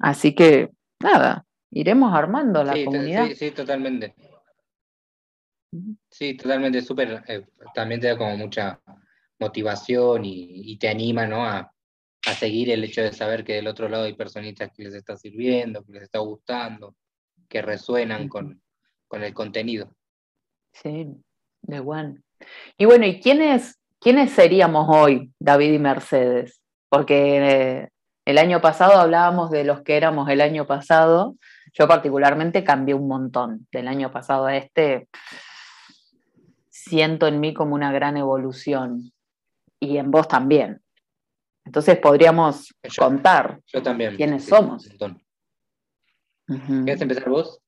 Así 0.00 0.34
que 0.34 0.70
nada, 1.00 1.44
iremos 1.70 2.12
armando 2.12 2.64
la 2.64 2.72
comunidad. 2.84 3.28
Sí, 3.28 3.36
sí, 3.36 3.50
totalmente. 3.52 4.12
Sí, 6.10 6.34
totalmente, 6.34 6.82
súper. 6.82 7.22
Eh, 7.28 7.46
también 7.72 8.00
te 8.00 8.08
da 8.08 8.18
como 8.18 8.36
mucha 8.36 8.80
motivación 9.38 10.22
y, 10.24 10.76
te 10.78 10.88
anima, 10.88 11.28
¿no? 11.28 11.44
A, 11.44 11.72
seguir 12.34 12.70
el 12.70 12.84
hecho 12.84 13.02
de 13.02 13.12
saber 13.12 13.44
que 13.44 13.54
del 13.54 13.68
otro 13.68 13.88
lado 13.88 14.04
hay 14.04 14.14
personitas 14.14 14.70
que 14.74 14.84
les 14.84 14.94
está 14.94 15.16
sirviendo, 15.16 15.84
que 15.84 15.92
les 15.92 16.02
está 16.02 16.18
gustando, 16.18 16.94
que 17.48 17.62
resuenan 17.62 18.28
con, 18.28 18.60
el 19.10 19.34
contenido. 19.34 19.90
Sí, 20.72 21.06
de 21.62 21.80
bueno. 21.80 22.16
Y 22.76 22.84
bueno, 22.84 23.06
¿y 23.06 23.20
quiénes, 23.20 23.78
quiénes 24.00 24.32
seríamos 24.32 24.86
hoy, 24.88 25.32
David 25.38 25.72
y 25.72 25.78
Mercedes? 25.78 26.60
Porque 26.88 27.38
eh, 27.38 27.88
el 28.24 28.38
año 28.38 28.60
pasado 28.60 28.98
hablábamos 28.98 29.50
de 29.50 29.64
los 29.64 29.82
que 29.82 29.96
éramos 29.96 30.28
el 30.28 30.40
año 30.40 30.66
pasado. 30.66 31.36
Yo 31.72 31.86
particularmente 31.86 32.64
cambié 32.64 32.94
un 32.94 33.08
montón 33.08 33.66
del 33.70 33.88
año 33.88 34.10
pasado 34.10 34.46
a 34.46 34.56
este. 34.56 35.08
Siento 36.68 37.26
en 37.26 37.40
mí 37.40 37.54
como 37.54 37.74
una 37.74 37.92
gran 37.92 38.16
evolución 38.16 39.12
y 39.78 39.98
en 39.98 40.10
vos 40.10 40.26
también. 40.28 40.82
Entonces 41.66 41.98
podríamos 41.98 42.72
contar 42.96 43.60
yo 43.66 43.82
también, 43.82 44.16
quiénes 44.16 44.44
somos. 44.44 44.88
¿Quieres 46.46 47.02
empezar 47.02 47.28
vos? 47.28 47.60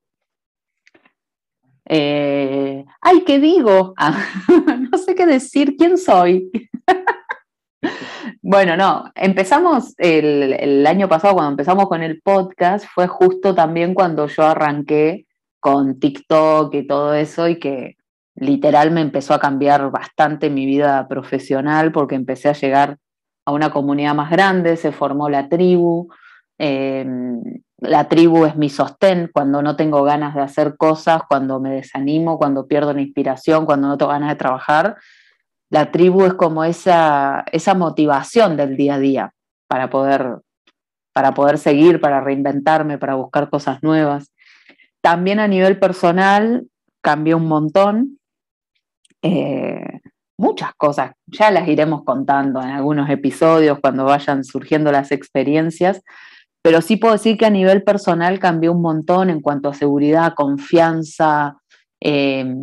Eh, 1.84 2.84
ay, 3.00 3.24
¿qué 3.24 3.38
digo? 3.40 3.94
Ah, 3.96 4.22
no 4.92 4.98
sé 4.98 5.14
qué 5.14 5.26
decir, 5.26 5.74
¿quién 5.76 5.98
soy? 5.98 6.50
bueno, 8.42 8.76
no, 8.76 9.10
empezamos 9.14 9.94
el, 9.98 10.52
el, 10.52 10.86
año 10.86 11.08
pasado, 11.08 11.34
cuando 11.34 11.50
empezamos 11.50 11.88
con 11.88 12.02
el 12.02 12.20
podcast, 12.20 12.86
fue 12.86 13.08
justo 13.08 13.54
también 13.54 13.94
cuando 13.94 14.28
yo 14.28 14.44
arranqué 14.44 15.26
con 15.58 15.98
TikTok 15.98 16.72
y 16.74 16.86
todo 16.86 17.14
eso 17.14 17.48
y 17.48 17.58
que 17.58 17.96
literal 18.36 18.92
me 18.92 19.00
empezó 19.00 19.34
a 19.34 19.40
cambiar 19.40 19.90
bastante 19.90 20.50
mi 20.50 20.66
vida 20.66 21.08
profesional 21.08 21.90
porque 21.90 22.14
empecé 22.14 22.48
a 22.48 22.52
llegar 22.52 22.98
a 23.48 23.50
una 23.50 23.70
comunidad 23.70 24.14
más 24.14 24.30
grande, 24.30 24.76
se 24.76 24.92
formó 24.92 25.30
la 25.30 25.48
tribu. 25.48 26.12
Em, 26.58 27.40
la 27.78 28.06
tribu 28.06 28.44
es 28.44 28.56
mi 28.56 28.68
sostén 28.68 29.30
cuando 29.32 29.62
no 29.62 29.74
tengo 29.74 30.02
ganas 30.02 30.34
de 30.34 30.42
hacer 30.42 30.76
cosas, 30.76 31.22
cuando 31.26 31.58
me 31.58 31.70
desanimo, 31.70 32.36
cuando 32.36 32.66
pierdo 32.66 32.92
la 32.92 33.00
inspiración, 33.00 33.64
cuando 33.64 33.88
no 33.88 33.96
tengo 33.96 34.12
ganas 34.12 34.28
de 34.28 34.36
trabajar. 34.36 34.96
La 35.70 35.90
tribu 35.90 36.26
es 36.26 36.34
como 36.34 36.62
esa, 36.62 37.46
esa 37.50 37.72
motivación 37.72 38.58
del 38.58 38.76
día 38.76 38.96
a 38.96 38.98
día 38.98 39.32
para 39.66 39.88
poder, 39.88 40.40
para 41.14 41.32
poder 41.32 41.56
seguir, 41.56 42.02
para 42.02 42.20
reinventarme, 42.20 42.98
para 42.98 43.14
buscar 43.14 43.48
cosas 43.48 43.82
nuevas. 43.82 44.30
También 45.00 45.40
a 45.40 45.48
nivel 45.48 45.78
personal 45.78 46.66
cambié 47.00 47.34
un 47.34 47.46
montón. 47.46 48.18
Eh, 49.22 49.97
muchas 50.38 50.72
cosas, 50.76 51.12
ya 51.26 51.50
las 51.50 51.68
iremos 51.68 52.04
contando 52.04 52.62
en 52.62 52.68
algunos 52.68 53.10
episodios 53.10 53.80
cuando 53.80 54.04
vayan 54.04 54.44
surgiendo 54.44 54.92
las 54.92 55.10
experiencias, 55.10 56.02
pero 56.62 56.80
sí 56.80 56.96
puedo 56.96 57.14
decir 57.14 57.36
que 57.36 57.46
a 57.46 57.50
nivel 57.50 57.82
personal 57.82 58.38
cambió 58.38 58.72
un 58.72 58.80
montón 58.80 59.30
en 59.30 59.40
cuanto 59.40 59.68
a 59.68 59.74
seguridad, 59.74 60.34
confianza, 60.34 61.56
em, 62.00 62.56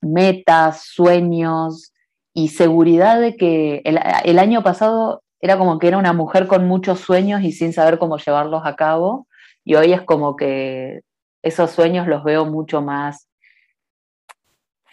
metas, 0.00 0.84
sueños 0.84 1.92
y 2.34 2.48
seguridad 2.48 3.20
de 3.20 3.36
que 3.36 3.82
el, 3.84 3.98
el 4.24 4.38
año 4.38 4.62
pasado 4.62 5.22
era 5.40 5.58
como 5.58 5.78
que 5.78 5.88
era 5.88 5.98
una 5.98 6.12
mujer 6.12 6.46
con 6.46 6.66
muchos 6.66 7.00
sueños 7.00 7.42
y 7.42 7.52
sin 7.52 7.72
saber 7.72 7.98
cómo 7.98 8.16
llevarlos 8.18 8.62
a 8.64 8.76
cabo, 8.76 9.26
y 9.64 9.74
hoy 9.74 9.92
es 9.92 10.02
como 10.02 10.36
que 10.36 11.02
esos 11.42 11.70
sueños 11.70 12.06
los 12.08 12.24
veo 12.24 12.46
mucho 12.46 12.82
más 12.82 13.27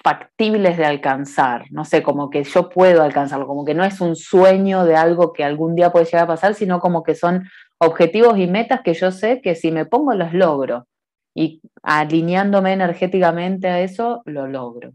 factibles 0.06 0.78
de 0.78 0.86
alcanzar, 0.86 1.66
no 1.72 1.84
sé, 1.84 2.04
como 2.04 2.30
que 2.30 2.44
yo 2.44 2.70
puedo 2.70 3.02
alcanzarlo, 3.02 3.48
como 3.48 3.66
que 3.66 3.74
no 3.74 3.84
es 3.84 4.02
un 4.02 4.16
sueño 4.16 4.86
de 4.86 4.96
algo 4.96 5.34
que 5.34 5.44
algún 5.44 5.74
día 5.74 5.92
puede 5.92 6.06
llegar 6.06 6.26
a 6.26 6.28
pasar, 6.28 6.54
sino 6.54 6.80
como 6.80 7.02
que 7.02 7.16
son 7.16 7.50
objetivos 7.80 8.38
y 8.38 8.46
metas 8.46 8.82
que 8.84 8.94
yo 8.94 9.10
sé 9.10 9.42
que 9.42 9.56
si 9.56 9.72
me 9.72 9.88
pongo 9.88 10.14
los 10.14 10.32
logro 10.32 10.86
y 11.34 11.60
alineándome 11.82 12.74
energéticamente 12.74 13.68
a 13.68 13.82
eso, 13.82 14.22
lo 14.26 14.46
logro. 14.46 14.94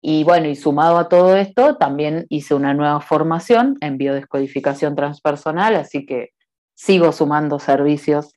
Y 0.00 0.24
bueno, 0.24 0.48
y 0.48 0.56
sumado 0.56 0.96
a 0.96 1.10
todo 1.10 1.36
esto, 1.36 1.76
también 1.76 2.24
hice 2.30 2.54
una 2.54 2.72
nueva 2.72 3.02
formación 3.02 3.76
en 3.82 3.98
biodescodificación 3.98 4.96
transpersonal, 4.96 5.76
así 5.76 6.06
que 6.06 6.30
sigo 6.72 7.12
sumando 7.12 7.58
servicios 7.58 8.32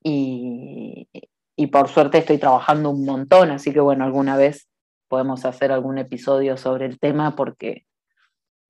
y, 0.00 1.08
y 1.56 1.66
por 1.66 1.88
suerte 1.88 2.18
estoy 2.18 2.38
trabajando 2.38 2.90
un 2.90 3.04
montón, 3.04 3.50
así 3.50 3.72
que 3.72 3.80
bueno, 3.80 4.04
alguna 4.04 4.36
vez 4.36 4.68
podemos 5.14 5.44
hacer 5.44 5.70
algún 5.70 5.98
episodio 5.98 6.56
sobre 6.56 6.86
el 6.86 6.98
tema 6.98 7.36
porque 7.36 7.86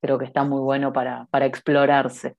creo 0.02 0.18
que 0.18 0.26
está 0.26 0.44
muy 0.44 0.60
bueno 0.60 0.92
para, 0.92 1.26
explorarse. 1.46 2.36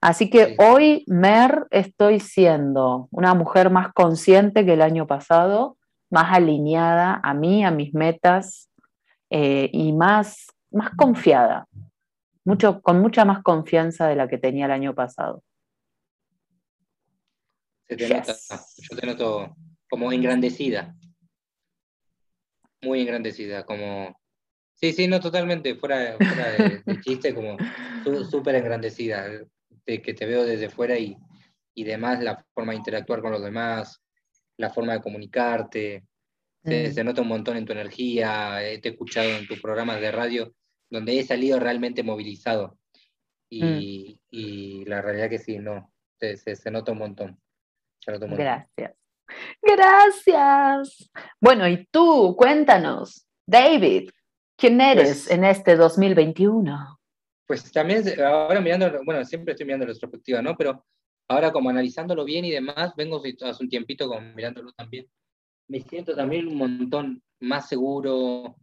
Así 0.00 0.30
que 0.30 0.56
hoy, 0.58 1.04
Mer, 1.06 1.66
estoy 1.70 2.20
siendo 2.20 3.06
una 3.10 3.34
mujer 3.34 3.68
más 3.68 3.92
consciente 3.92 4.64
que 4.64 4.72
el 4.72 4.80
año 4.80 5.06
pasado, 5.06 5.76
más 6.08 6.34
alineada 6.34 7.20
a 7.22 7.34
mí, 7.34 7.66
a 7.66 7.70
mis 7.70 7.92
metas 7.92 8.70
eh, 9.28 9.68
y 9.74 9.92
más, 9.92 10.46
más 10.70 10.88
confiada, 10.96 11.66
mucho, 12.46 12.80
con 12.80 12.98
mucha 12.98 13.26
más 13.26 13.42
confianza 13.42 14.08
de 14.08 14.16
la 14.16 14.26
que 14.26 14.38
tenía 14.38 14.64
el 14.64 14.72
año 14.72 14.94
pasado. 14.94 15.42
Se 17.88 17.94
te 17.94 18.08
nota, 18.08 18.34
yo 18.78 18.96
te 18.96 19.06
noto 19.06 19.54
como 19.90 20.10
engrandecida 20.12 20.94
muy 22.82 23.00
engrandecida, 23.00 23.64
como... 23.64 24.18
Sí, 24.74 24.92
sí, 24.92 25.08
no, 25.08 25.20
totalmente, 25.20 25.74
fuera, 25.76 26.16
fuera 26.18 26.52
de, 26.52 27.00
chiste, 27.00 27.34
como 27.34 27.56
súper 28.30 28.56
engrandecida, 28.56 29.26
de 29.86 30.02
que 30.02 30.12
te 30.12 30.26
veo 30.26 30.44
desde 30.44 30.68
fuera 30.68 30.98
y, 30.98 31.16
y 31.74 31.84
demás, 31.84 32.22
la 32.22 32.44
forma 32.54 32.72
de 32.72 32.78
interactuar 32.78 33.22
con 33.22 33.32
los 33.32 33.42
demás, 33.42 34.02
la 34.58 34.70
forma 34.70 34.92
de 34.92 35.00
comunicarte, 35.00 36.04
se, 36.66 37.02
mm. 37.02 37.06
nota 37.06 37.22
un 37.22 37.28
montón 37.28 37.56
en 37.56 37.64
tu 37.64 37.72
energía, 37.72 38.58
te 38.82 38.88
he 38.88 38.92
escuchado 38.92 39.30
en 39.30 39.46
tus 39.46 39.60
programas 39.60 40.00
de 40.00 40.10
radio, 40.10 40.52
donde 40.90 41.18
he 41.18 41.22
salido 41.22 41.60
realmente 41.60 42.02
movilizado. 42.02 42.78
Y, 43.48 43.62
mm. 43.62 44.18
y 44.30 44.84
la 44.84 45.00
realidad 45.00 45.30
que 45.30 45.38
sí, 45.38 45.58
no, 45.58 45.92
se, 46.18 46.36
se, 46.36 46.70
nota 46.70 46.92
un 46.92 46.98
montón. 46.98 47.40
Gracias. 48.36 48.94
Gracias. 49.62 51.10
Bueno, 51.40 51.68
y 51.68 51.86
tú, 51.86 52.34
cuéntanos, 52.36 53.26
David, 53.46 54.10
¿quién 54.56 54.80
eres 54.80 55.24
pues 55.24 55.30
en 55.30 55.44
este 55.44 55.76
2021? 55.76 56.98
Pues 57.46 57.70
también, 57.70 58.04
ahora 58.20 58.60
mirando, 58.60 58.90
bueno, 59.04 59.24
siempre 59.24 59.52
estoy 59.52 59.66
mirando 59.66 59.86
la 59.86 59.92
retrospectiva, 59.92 60.42
¿no? 60.42 60.56
Pero 60.56 60.84
ahora 61.28 61.52
como 61.52 61.70
analizándolo 61.70 62.24
bien 62.24 62.44
y 62.44 62.50
demás, 62.50 62.92
vengo 62.96 63.22
hace 63.42 63.62
un 63.62 63.68
tiempito 63.68 64.08
como 64.08 64.20
mirándolo 64.34 64.72
también, 64.72 65.06
me 65.68 65.80
siento 65.80 66.14
también 66.14 66.48
un 66.48 66.56
montón 66.56 67.22
más 67.40 67.68
seguro, 67.68 68.56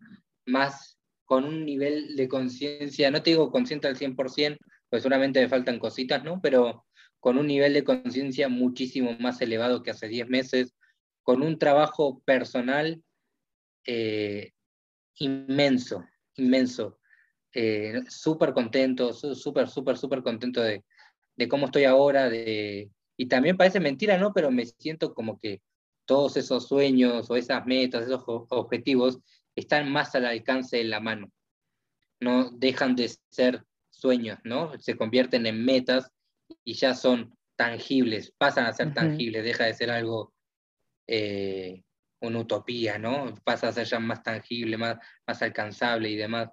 más 0.45 0.97
con 1.25 1.45
un 1.45 1.65
nivel 1.65 2.15
de 2.15 2.27
conciencia, 2.27 3.09
no 3.11 3.21
te 3.21 3.31
digo 3.31 3.51
consciente 3.51 3.87
al 3.87 3.97
100%, 3.97 4.57
pues 4.89 5.03
solamente 5.03 5.41
me 5.41 5.49
faltan 5.49 5.79
cositas, 5.79 6.23
¿no? 6.23 6.39
Pero 6.41 6.85
con 7.23 7.37
un 7.37 7.47
nivel 7.47 7.73
de 7.73 7.85
conciencia 7.85 8.49
muchísimo 8.49 9.15
más 9.17 9.39
elevado 9.39 9.81
que 9.81 9.91
hace 9.91 10.09
10 10.09 10.27
meses, 10.27 10.75
con 11.21 11.41
un 11.41 11.57
trabajo 11.57 12.21
personal 12.25 13.01
eh, 13.85 14.51
inmenso, 15.19 16.03
inmenso. 16.35 16.99
Eh, 17.53 18.01
súper 18.09 18.51
contento, 18.51 19.13
súper, 19.13 19.69
súper, 19.69 19.97
súper 19.97 20.21
contento 20.21 20.61
de, 20.61 20.83
cómo 21.47 21.67
estoy 21.67 21.85
ahora. 21.85 22.29
De, 22.29 22.91
y 23.15 23.27
también 23.27 23.55
parece 23.55 23.79
mentira, 23.79 24.17
¿no? 24.17 24.33
Pero 24.33 24.51
me 24.51 24.65
siento 24.65 25.13
como 25.13 25.39
que 25.39 25.61
todos 26.03 26.35
esos 26.35 26.67
sueños 26.67 27.31
o 27.31 27.37
esas 27.37 27.65
metas, 27.65 28.03
esos 28.03 28.25
objetivos 28.27 29.17
están 29.55 29.89
más 29.89 30.13
al 30.15 30.25
alcance 30.25 30.75
de 30.75 30.83
la 30.83 30.99
mano. 30.99 31.31
No 32.19 32.51
dejan 32.51 32.97
de 32.97 33.09
ser 33.29 33.63
sueños, 33.91 34.39
¿no? 34.43 34.77
Se 34.77 34.97
convierten 34.97 35.45
en 35.45 35.63
metas 35.63 36.11
y 36.63 36.73
ya 36.73 36.93
son 36.93 37.37
tangibles, 37.55 38.33
pasan 38.37 38.65
a 38.65 38.73
ser 38.73 38.93
tangibles, 38.93 39.43
deja 39.43 39.65
de 39.65 39.73
ser 39.73 39.91
algo, 39.91 40.33
eh, 41.07 41.83
una 42.21 42.39
utopía, 42.39 42.97
¿no? 42.97 43.33
Pasa 43.43 43.67
a 43.67 43.71
ser 43.71 43.85
ya 43.85 43.99
más 43.99 44.23
tangible, 44.23 44.77
más, 44.77 44.97
más 45.27 45.41
alcanzable 45.41 46.09
y 46.09 46.15
demás. 46.15 46.49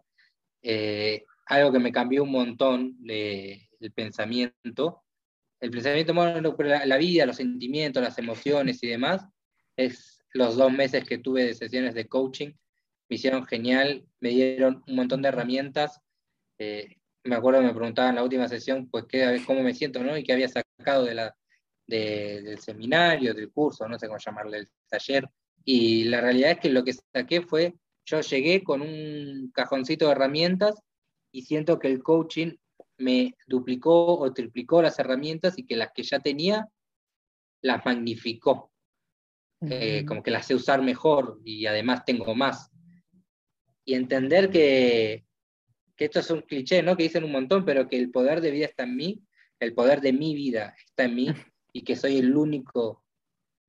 Eh, 0.62 1.24
algo 1.46 1.72
que 1.72 1.78
me 1.78 1.92
cambió 1.92 2.22
un 2.22 2.32
montón 2.32 2.96
de, 3.04 3.68
el 3.80 3.92
pensamiento, 3.92 5.04
el 5.60 5.70
pensamiento, 5.70 6.14
la, 6.58 6.86
la 6.86 6.96
vida, 6.96 7.26
los 7.26 7.36
sentimientos, 7.36 8.02
las 8.02 8.18
emociones 8.18 8.82
y 8.82 8.88
demás, 8.88 9.26
es 9.76 10.22
los 10.32 10.56
dos 10.56 10.72
meses 10.72 11.04
que 11.04 11.18
tuve 11.18 11.44
de 11.44 11.54
sesiones 11.54 11.94
de 11.94 12.06
coaching, 12.06 12.52
me 13.10 13.16
hicieron 13.16 13.44
genial, 13.44 14.06
me 14.20 14.28
dieron 14.30 14.84
un 14.86 14.94
montón 14.94 15.20
de 15.20 15.28
herramientas. 15.28 16.00
Eh, 16.58 16.99
me 17.24 17.36
acuerdo 17.36 17.60
que 17.60 17.66
me 17.66 17.74
preguntaban 17.74 18.10
en 18.10 18.16
la 18.16 18.22
última 18.22 18.48
sesión, 18.48 18.88
pues, 18.90 19.04
qué, 19.08 19.42
cómo 19.46 19.62
me 19.62 19.74
siento, 19.74 20.02
¿no? 20.02 20.16
Y 20.16 20.24
qué 20.24 20.32
había 20.32 20.48
sacado 20.48 21.04
de 21.04 21.14
la, 21.14 21.36
del 21.86 22.58
seminario, 22.58 23.34
del 23.34 23.50
curso, 23.50 23.88
no 23.88 23.98
sé 23.98 24.06
cómo 24.06 24.18
llamarle, 24.18 24.58
el 24.58 24.68
taller. 24.88 25.28
Y 25.64 26.04
la 26.04 26.20
realidad 26.20 26.52
es 26.52 26.58
que 26.60 26.70
lo 26.70 26.84
que 26.84 26.94
saqué 26.94 27.42
fue, 27.42 27.74
yo 28.06 28.20
llegué 28.20 28.62
con 28.62 28.80
un 28.80 29.50
cajoncito 29.52 30.06
de 30.06 30.12
herramientas 30.12 30.80
y 31.32 31.42
siento 31.42 31.78
que 31.78 31.88
el 31.88 32.02
coaching 32.02 32.54
me 32.98 33.36
duplicó 33.46 34.18
o 34.18 34.32
triplicó 34.32 34.82
las 34.82 34.98
herramientas 34.98 35.58
y 35.58 35.66
que 35.66 35.76
las 35.76 35.90
que 35.92 36.02
ya 36.02 36.20
tenía 36.20 36.68
las 37.62 37.84
magnificó. 37.84 38.70
Eh, 39.62 40.06
como 40.06 40.22
que 40.22 40.30
las 40.30 40.46
sé 40.46 40.54
usar 40.54 40.80
mejor 40.80 41.38
y 41.44 41.66
además 41.66 42.04
tengo 42.06 42.34
más. 42.34 42.70
Y 43.84 43.94
entender 43.94 44.50
que, 44.50 45.26
que 46.00 46.06
esto 46.06 46.20
es 46.20 46.30
un 46.30 46.40
cliché, 46.40 46.82
¿no? 46.82 46.96
Que 46.96 47.02
dicen 47.02 47.24
un 47.24 47.32
montón, 47.32 47.62
pero 47.62 47.86
que 47.86 47.98
el 47.98 48.10
poder 48.10 48.40
de 48.40 48.50
vida 48.50 48.64
está 48.64 48.84
en 48.84 48.96
mí, 48.96 49.22
el 49.58 49.74
poder 49.74 50.00
de 50.00 50.14
mi 50.14 50.34
vida 50.34 50.74
está 50.82 51.04
en 51.04 51.14
mí 51.14 51.26
y 51.74 51.82
que 51.82 51.94
soy 51.94 52.16
el 52.16 52.34
único 52.34 53.04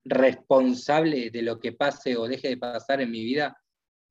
responsable 0.02 1.28
de 1.28 1.42
lo 1.42 1.60
que 1.60 1.72
pase 1.72 2.16
o 2.16 2.26
deje 2.26 2.48
de 2.48 2.56
pasar 2.56 3.02
en 3.02 3.10
mi 3.10 3.22
vida, 3.22 3.60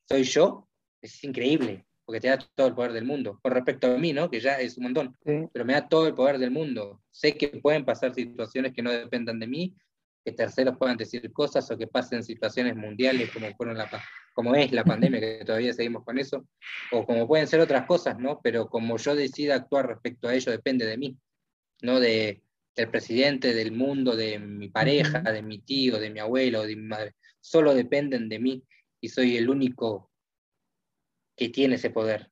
soy 0.08 0.22
yo, 0.22 0.70
es 1.02 1.24
increíble 1.24 1.88
porque 2.06 2.20
te 2.20 2.28
da 2.28 2.38
todo 2.38 2.68
el 2.68 2.76
poder 2.76 2.94
del 2.94 3.06
mundo. 3.06 3.40
Con 3.42 3.54
respecto 3.54 3.88
a 3.88 3.98
mí, 3.98 4.14
¿no? 4.14 4.30
Que 4.30 4.40
ya 4.40 4.60
es 4.60 4.78
un 4.78 4.84
montón, 4.84 5.18
pero 5.24 5.66
me 5.66 5.74
da 5.74 5.90
todo 5.90 6.06
el 6.06 6.14
poder 6.14 6.38
del 6.38 6.52
mundo. 6.52 7.02
Sé 7.10 7.36
que 7.36 7.48
pueden 7.48 7.86
pasar 7.86 8.14
situaciones 8.14 8.74
que 8.74 8.84
no 8.84 8.92
dependan 8.92 9.40
de 9.40 9.48
mí, 9.48 9.76
que 10.24 10.32
terceros 10.32 10.78
puedan 10.78 10.98
decir 10.98 11.32
cosas 11.32 11.70
o 11.72 11.78
que 11.78 11.88
pasen 11.88 12.24
situaciones 12.24 12.76
mundiales 12.76 13.32
como, 13.32 13.54
fueron 13.56 13.78
la, 13.78 13.90
como 14.34 14.56
es 14.56 14.72
la 14.72 14.84
pandemia, 14.84 15.20
que 15.20 15.46
todavía 15.46 15.74
seguimos 15.74 16.04
con 16.04 16.20
eso, 16.20 16.48
o 16.92 17.06
como 17.06 17.28
pueden 17.28 17.48
ser 17.48 17.60
otras 17.60 17.86
cosas, 17.86 18.20
¿no? 18.20 18.40
Pero 18.42 18.68
como 18.68 18.98
yo 18.98 19.16
decida 19.16 19.56
actuar 19.56 19.88
respecto 19.88 20.28
a 20.28 20.34
ello 20.34 20.52
depende 20.52 20.86
de 20.86 20.98
mí, 20.98 21.18
no 21.82 22.00
de, 22.00 22.44
del 22.76 22.90
presidente, 22.90 23.54
del 23.54 23.72
mundo, 23.72 24.16
de 24.16 24.40
mi 24.40 24.70
pareja, 24.70 25.22
de 25.22 25.42
mi 25.42 25.60
tío, 25.60 26.00
de 26.00 26.10
mi 26.10 26.20
abuelo, 26.20 26.64
de 26.64 26.76
mi 26.76 26.88
madre. 26.88 27.16
Solo 27.40 27.74
dependen 27.74 28.30
de 28.30 28.40
mí 28.40 28.64
y 29.02 29.10
soy 29.10 29.38
el 29.38 29.50
único 29.50 30.12
que 31.36 31.50
tiene 31.50 31.76
ese 31.76 31.90
poder. 31.90 32.30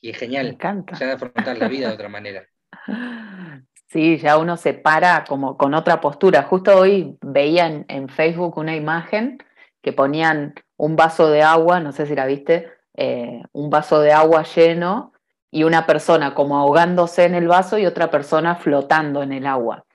Y 0.00 0.10
es 0.10 0.18
genial. 0.18 0.46
Me 0.46 0.52
encanta. 0.52 0.96
Ya 0.98 1.06
de 1.06 1.12
afrontar 1.12 1.58
la 1.58 1.68
vida 1.68 1.88
de 1.88 1.94
otra 1.94 2.08
manera. 2.08 2.48
Sí, 3.88 4.18
ya 4.18 4.36
uno 4.36 4.56
se 4.58 4.74
para 4.74 5.24
como 5.24 5.56
con 5.56 5.74
otra 5.74 6.00
postura. 6.00 6.42
Justo 6.42 6.76
hoy 6.76 7.16
veía 7.22 7.66
en, 7.88 8.08
Facebook 8.08 8.58
una 8.58 8.76
imagen 8.76 9.38
que 9.82 9.92
ponían 9.92 10.54
un 10.76 10.94
vaso 10.94 11.30
de 11.30 11.42
agua, 11.42 11.80
no 11.80 11.92
sé 11.92 12.06
si 12.06 12.14
la 12.14 12.26
viste, 12.26 12.68
eh, 12.94 13.42
un 13.52 13.70
vaso 13.70 14.00
de 14.00 14.12
agua 14.12 14.42
lleno 14.42 15.12
y 15.50 15.64
una 15.64 15.86
persona 15.86 16.34
como 16.34 16.58
ahogándose 16.58 17.24
en 17.24 17.34
el 17.34 17.48
vaso 17.48 17.78
y 17.78 17.86
otra 17.86 18.10
persona 18.10 18.56
flotando 18.56 19.22
en 19.22 19.32
el 19.32 19.46
agua. 19.46 19.86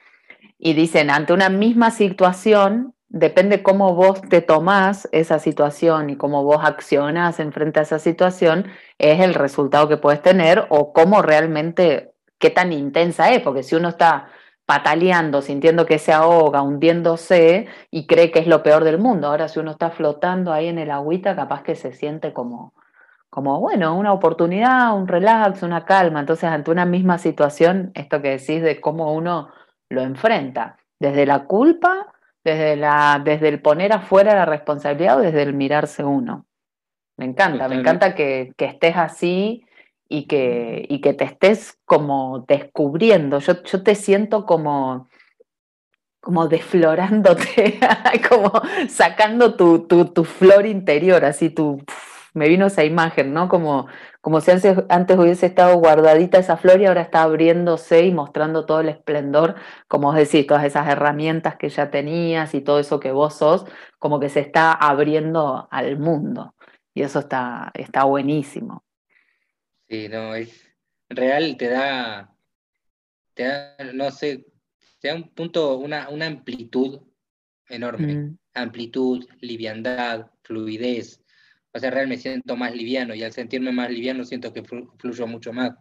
Y 0.58 0.74
dicen, 0.74 1.12
ante 1.12 1.34
una 1.34 1.50
misma 1.50 1.92
situación, 1.92 2.96
depende 3.10 3.62
cómo 3.62 3.94
vos 3.94 4.22
te 4.22 4.42
tomás 4.42 5.08
esa 5.12 5.38
situación 5.38 6.10
y 6.10 6.18
cómo 6.18 6.44
vos 6.44 6.60
accionás 6.64 7.40
en 7.40 7.54
frente 7.54 7.80
a 7.80 7.84
esa 7.84 8.00
situación, 8.00 8.68
es 8.98 9.20
el 9.20 9.36
resultado 9.36 9.88
que 9.88 9.98
puedes 9.98 10.22
tener 10.22 10.66
o 10.70 10.94
cómo 10.94 11.22
realmente, 11.22 12.13
qué 12.44 12.50
tan 12.50 12.74
intensa 12.74 13.32
es, 13.32 13.42
porque 13.42 13.64
si 13.64 13.76
uno 13.76 13.88
está 13.88 14.28
pataleando, 14.66 15.42
sintiendo 15.42 15.86
que 15.86 15.98
se 15.98 16.12
ahoga, 16.12 16.62
hundiéndose 16.62 17.68
y 17.90 18.06
cree 18.06 18.32
que 18.32 18.40
es 18.40 18.48
lo 18.48 18.64
peor 18.64 18.84
del 18.84 19.00
mundo, 19.00 19.28
ahora 19.28 19.48
si 19.48 19.60
uno 19.60 19.72
está 19.72 19.90
flotando 19.92 20.52
ahí 20.52 20.68
en 20.68 20.78
el 20.78 20.92
agüita, 20.92 21.36
capaz 21.36 21.64
que 21.64 21.76
se 21.76 21.94
siente 21.94 22.34
como, 22.34 22.74
como 23.30 23.62
bueno, 23.62 23.96
una 23.96 24.12
oportunidad, 24.12 24.94
un 24.94 25.08
relax, 25.08 25.64
una 25.64 25.86
calma. 25.86 26.20
Entonces, 26.20 26.50
ante 26.50 26.70
una 26.70 26.86
misma 26.86 27.18
situación, 27.18 27.92
esto 27.94 28.22
que 28.22 28.32
decís 28.32 28.62
de 28.62 28.82
cómo 28.82 29.14
uno 29.14 29.48
lo 29.88 30.02
enfrenta, 30.02 30.78
desde 31.00 31.26
la 31.26 31.46
culpa 31.46 32.14
desde, 32.44 32.76
la, 32.76 33.22
desde 33.24 33.48
el 33.48 33.62
poner 33.62 33.94
afuera 33.94 34.36
la 34.36 34.46
responsabilidad 34.46 35.18
o 35.18 35.22
desde 35.22 35.44
el 35.44 35.54
mirarse 35.54 36.04
uno. 36.04 36.46
Me 37.16 37.26
encanta, 37.26 37.68
me 37.70 37.76
encanta 37.76 38.16
que, 38.16 38.54
estés 38.58 38.98
así 38.98 39.66
y 40.10 40.28
que, 40.28 40.86
y 40.90 41.02
que 41.02 41.14
te 41.14 41.26
estés 41.26 41.80
como 41.86 42.46
descubriendo. 42.48 43.40
Yo, 43.40 43.64
yo 43.64 43.84
te 43.84 43.96
siento 43.96 44.46
como, 44.46 45.10
como 46.22 46.48
desflorándote, 46.48 47.80
como 48.30 48.52
sacando 48.90 49.56
tu, 49.56 49.88
tu, 49.88 50.06
tu, 50.06 50.24
flor 50.24 50.66
interior, 50.66 51.26
así 51.26 51.50
tu, 51.50 51.82
me 52.34 52.48
vino 52.48 52.68
esa 52.68 52.84
imagen, 52.84 53.34
¿no? 53.34 53.50
Como, 53.50 53.88
como 54.22 54.42
si 54.42 54.52
antes, 54.52 54.78
antes, 54.90 55.18
hubiese 55.18 55.46
estado 55.48 55.78
guardadita 55.78 56.40
esa 56.40 56.58
flor 56.58 56.82
y 56.82 56.86
ahora 56.86 57.02
está 57.02 57.24
abriéndose 57.24 58.06
y 58.06 58.12
mostrando 58.14 58.66
todo 58.66 58.80
el 58.82 58.90
esplendor, 58.90 59.56
como 59.88 60.10
os 60.10 60.16
decís, 60.16 60.48
todas 60.48 60.64
esas 60.64 60.88
herramientas 60.88 61.58
que 61.58 61.70
ya 61.70 61.92
tenías 61.92 62.54
y 62.56 62.62
todo 62.62 62.80
eso 62.80 63.00
que 63.00 63.12
vos 63.12 63.36
sos, 63.36 63.66
como 64.00 64.20
que 64.20 64.30
se 64.30 64.40
está 64.40 64.72
abriendo 64.74 65.68
al 65.72 65.98
mundo. 66.00 66.56
Y 66.94 67.02
eso 67.04 67.20
está, 67.20 67.72
está 67.74 68.04
buenísimo. 68.06 68.84
Sí, 69.94 70.10
no, 70.10 70.34
es 70.34 70.50
real, 71.08 71.56
te 71.56 71.70
da, 71.70 72.36
te 73.36 73.44
da, 73.44 73.78
no 73.94 74.10
sé, 74.10 74.44
te 75.00 75.10
da 75.10 75.14
un 75.14 75.30
punto, 75.36 75.78
una, 75.78 76.10
una 76.10 76.26
amplitud 76.26 77.00
enorme. 77.70 78.16
Mm. 78.16 78.38
Amplitud, 78.56 79.24
liviandad, 79.42 80.32
fluidez, 80.42 81.22
o 81.72 81.78
sea, 81.78 81.92
realmente 81.92 82.28
me 82.28 82.34
siento 82.34 82.56
más 82.56 82.76
liviano 82.76 83.14
y 83.14 83.22
al 83.22 83.34
sentirme 83.34 83.72
más 83.72 83.92
liviano 83.92 84.26
siento 84.26 84.52
que 84.52 84.64
fluyo 84.64 85.28
mucho 85.28 85.54
más. 85.54 85.76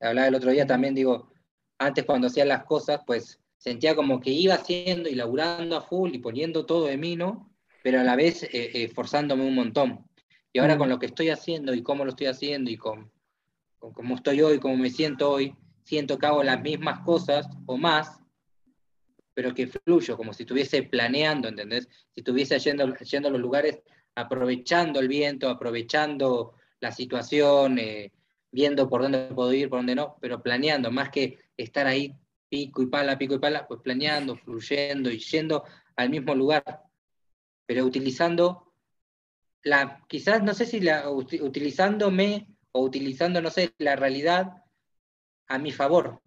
Hablaba 0.00 0.28
el 0.28 0.34
otro 0.34 0.50
día 0.50 0.66
también, 0.66 0.94
digo, 0.94 1.30
antes 1.76 2.06
cuando 2.06 2.28
hacía 2.28 2.46
las 2.46 2.64
cosas, 2.64 3.02
pues 3.06 3.38
sentía 3.58 3.94
como 3.94 4.18
que 4.18 4.30
iba 4.30 4.54
haciendo 4.54 5.10
y 5.10 5.14
laburando 5.14 5.76
a 5.76 5.82
full 5.82 6.14
y 6.14 6.20
poniendo 6.20 6.64
todo 6.64 6.86
de 6.86 6.96
mí, 6.96 7.16
¿no? 7.16 7.54
Pero 7.82 8.00
a 8.00 8.02
la 8.02 8.16
vez 8.16 8.44
eh, 8.44 8.82
esforzándome 8.82 9.44
un 9.44 9.54
montón. 9.54 10.06
Y 10.54 10.58
ahora 10.58 10.78
con 10.78 10.88
lo 10.88 10.98
que 10.98 11.06
estoy 11.06 11.28
haciendo 11.28 11.74
y 11.74 11.82
cómo 11.82 12.06
lo 12.06 12.12
estoy 12.12 12.28
haciendo 12.28 12.70
y 12.70 12.78
con, 12.78 13.12
con 13.82 13.92
cómo 13.92 14.14
estoy 14.14 14.40
hoy, 14.42 14.60
cómo 14.60 14.76
me 14.76 14.90
siento 14.90 15.28
hoy, 15.28 15.56
siento 15.82 16.16
que 16.16 16.26
hago 16.26 16.44
las 16.44 16.62
mismas 16.62 17.00
cosas 17.00 17.48
o 17.66 17.76
más, 17.76 18.22
pero 19.34 19.52
que 19.52 19.66
fluyo, 19.66 20.16
como 20.16 20.32
si 20.32 20.44
estuviese 20.44 20.84
planeando, 20.84 21.48
¿entendés? 21.48 21.88
Si 22.14 22.20
estuviese 22.20 22.60
yendo, 22.60 22.94
yendo 22.94 23.28
a 23.28 23.32
los 23.32 23.40
lugares 23.40 23.82
aprovechando 24.14 25.00
el 25.00 25.08
viento, 25.08 25.48
aprovechando 25.48 26.54
la 26.78 26.92
situación, 26.92 27.80
eh, 27.80 28.12
viendo 28.52 28.88
por 28.88 29.02
dónde 29.02 29.18
puedo 29.34 29.52
ir, 29.52 29.68
por 29.68 29.80
dónde 29.80 29.96
no, 29.96 30.16
pero 30.20 30.40
planeando, 30.40 30.92
más 30.92 31.10
que 31.10 31.40
estar 31.56 31.88
ahí 31.88 32.14
pico 32.48 32.82
y 32.82 32.86
pala, 32.86 33.18
pico 33.18 33.34
y 33.34 33.40
pala, 33.40 33.66
pues 33.66 33.80
planeando, 33.80 34.36
fluyendo 34.36 35.10
y 35.10 35.18
yendo 35.18 35.64
al 35.96 36.08
mismo 36.08 36.36
lugar, 36.36 36.82
pero 37.66 37.84
utilizando 37.84 38.74
la, 39.64 40.04
quizás, 40.06 40.40
no 40.44 40.54
sé 40.54 40.66
si 40.66 40.78
la, 40.78 41.10
utilizándome 41.10 42.51
o 42.72 42.82
utilizando, 42.82 43.40
no 43.40 43.50
sé, 43.50 43.74
la 43.78 43.96
realidad 43.96 44.64
a 45.48 45.58
mi 45.58 45.72
favor, 45.72 46.20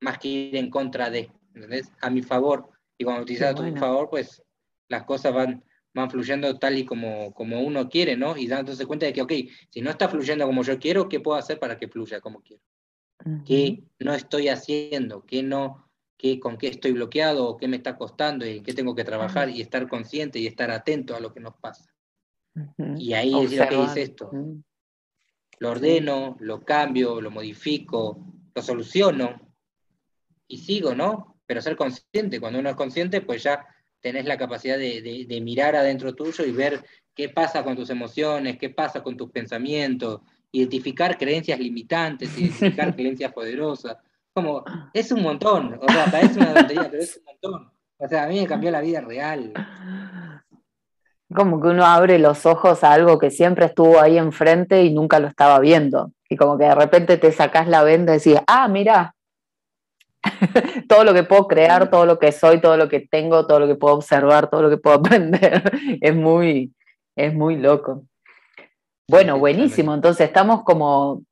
más 0.00 0.18
que 0.18 0.28
ir 0.28 0.56
en 0.56 0.70
contra 0.70 1.10
de, 1.10 1.30
¿entendés? 1.54 1.92
A 2.00 2.10
mi 2.10 2.22
favor. 2.22 2.70
Y 2.96 3.04
cuando 3.04 3.22
utilizas 3.22 3.50
a 3.50 3.54
tu 3.54 3.76
favor, 3.76 4.08
pues 4.10 4.42
las 4.88 5.04
cosas 5.04 5.34
van, 5.34 5.64
van 5.94 6.10
fluyendo 6.10 6.58
tal 6.58 6.78
y 6.78 6.84
como, 6.84 7.32
como 7.34 7.60
uno 7.60 7.88
quiere, 7.88 8.16
¿no? 8.16 8.36
Y 8.36 8.46
dándose 8.46 8.86
cuenta 8.86 9.06
de 9.06 9.12
que, 9.12 9.22
ok, 9.22 9.32
si 9.68 9.80
no 9.80 9.90
está 9.90 10.08
fluyendo 10.08 10.46
como 10.46 10.62
yo 10.62 10.78
quiero, 10.78 11.08
¿qué 11.08 11.20
puedo 11.20 11.36
hacer 11.36 11.58
para 11.58 11.76
que 11.76 11.88
fluya 11.88 12.20
como 12.20 12.42
quiero? 12.42 12.62
¿Qué 13.44 13.82
no 13.98 14.14
estoy 14.14 14.48
haciendo? 14.48 15.24
¿Qué 15.26 15.42
no, 15.42 15.90
qué, 16.16 16.38
con 16.38 16.56
qué 16.56 16.68
estoy 16.68 16.92
bloqueado? 16.92 17.56
¿Qué 17.56 17.68
me 17.68 17.76
está 17.76 17.96
costando? 17.96 18.46
¿Y 18.46 18.62
qué 18.62 18.72
tengo 18.72 18.94
que 18.94 19.04
trabajar? 19.04 19.50
Y 19.50 19.60
estar 19.60 19.88
consciente 19.88 20.38
y 20.38 20.46
estar 20.46 20.70
atento 20.70 21.16
a 21.16 21.20
lo 21.20 21.32
que 21.34 21.40
nos 21.40 21.54
pasa. 21.56 21.92
Y 22.96 23.12
ahí 23.12 23.32
es 23.44 23.56
lo 23.56 23.68
que 23.68 23.76
dice 23.76 24.02
esto. 24.02 24.30
Lo 25.60 25.70
ordeno, 25.70 26.36
lo 26.40 26.64
cambio, 26.64 27.20
lo 27.20 27.30
modifico, 27.30 28.24
lo 28.54 28.62
soluciono 28.62 29.40
y 30.46 30.58
sigo, 30.58 30.94
¿no? 30.94 31.40
Pero 31.46 31.60
ser 31.60 31.76
consciente, 31.76 32.40
cuando 32.40 32.58
uno 32.58 32.70
es 32.70 32.76
consciente, 32.76 33.20
pues 33.20 33.42
ya 33.42 33.66
tenés 34.00 34.24
la 34.24 34.38
capacidad 34.38 34.78
de, 34.78 35.40
mirar 35.42 35.76
adentro 35.76 36.14
tuyo 36.14 36.44
y 36.44 36.52
ver 36.52 36.84
qué 37.14 37.28
pasa 37.28 37.64
con 37.64 37.76
tus 37.76 37.90
emociones, 37.90 38.58
qué 38.58 38.70
pasa 38.70 39.02
con 39.02 39.16
tus 39.16 39.30
pensamientos, 39.30 40.20
identificar 40.52 41.18
creencias 41.18 41.58
limitantes, 41.58 42.36
identificar 42.38 42.94
creencias 42.96 43.32
poderosas. 43.32 43.96
Como, 44.32 44.64
es 44.92 45.10
un 45.10 45.22
montón, 45.22 45.78
o 45.82 45.92
sea, 45.92 46.04
parece 46.10 46.38
una 46.38 46.54
tontería, 46.54 46.88
pero 46.90 47.02
es 47.02 47.16
un 47.16 47.24
montón. 47.24 47.72
O 47.96 48.08
sea, 48.08 48.24
a 48.24 48.28
mí 48.28 48.40
me 48.40 48.46
cambió 48.46 48.70
la 48.70 48.80
vida 48.80 49.00
real. 49.00 49.52
Como 51.34 51.60
que 51.60 51.68
uno 51.68 51.84
abre 51.84 52.18
los 52.18 52.46
ojos 52.46 52.82
a 52.84 52.92
algo 52.92 53.18
que 53.18 53.30
siempre 53.30 53.66
estuvo 53.66 54.00
ahí 54.00 54.16
enfrente 54.16 54.82
y 54.82 54.94
nunca 54.94 55.18
lo 55.18 55.28
estaba 55.28 55.58
viendo. 55.60 56.12
Y 56.28 56.36
como 56.36 56.56
que 56.58 56.64
de 56.64 56.74
repente 56.74 57.16
te 57.18 57.32
sacás 57.32 57.68
la 57.68 57.82
venda 57.82 58.14
y 58.14 58.18
decís, 58.18 58.40
ah, 58.46 58.68
mira, 58.68 59.14
todo 60.88 61.04
lo 61.04 61.14
que 61.14 61.24
puedo 61.24 61.46
crear, 61.46 61.90
todo 61.90 62.06
lo 62.06 62.18
que 62.18 62.32
soy, 62.32 62.60
todo 62.60 62.76
lo 62.76 62.88
que 62.88 63.00
tengo, 63.00 63.46
todo 63.46 63.60
lo 63.60 63.66
que 63.66 63.74
puedo 63.74 63.94
observar, 63.94 64.50
todo 64.50 64.62
lo 64.62 64.70
que 64.70 64.78
puedo 64.78 64.96
aprender, 65.00 65.70
es 66.00 66.14
muy, 66.14 66.72
es 67.16 67.34
muy 67.34 67.56
loco. 67.56 68.04
Bueno, 69.08 69.38
buenísimo. 69.38 69.94
Entonces 69.94 70.26
estamos 70.26 70.64
como 70.64 71.22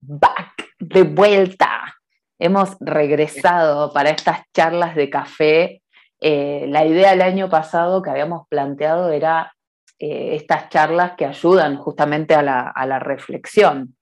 back, 0.00 0.74
de 0.78 1.02
vuelta. 1.04 1.94
Hemos 2.38 2.76
regresado 2.80 3.92
para 3.92 4.10
estas 4.10 4.40
charlas 4.52 4.94
de 4.94 5.08
café. 5.08 5.82
Eh, 6.26 6.64
la 6.68 6.86
idea 6.86 7.10
del 7.10 7.20
año 7.20 7.50
pasado 7.50 8.00
que 8.00 8.08
habíamos 8.08 8.48
planteado 8.48 9.10
era 9.10 9.54
eh, 9.98 10.36
estas 10.36 10.70
charlas 10.70 11.16
que 11.18 11.26
ayudan 11.26 11.76
justamente 11.76 12.34
a 12.34 12.40
la, 12.40 12.62
a 12.70 12.86
la 12.86 12.98
reflexión. 12.98 13.94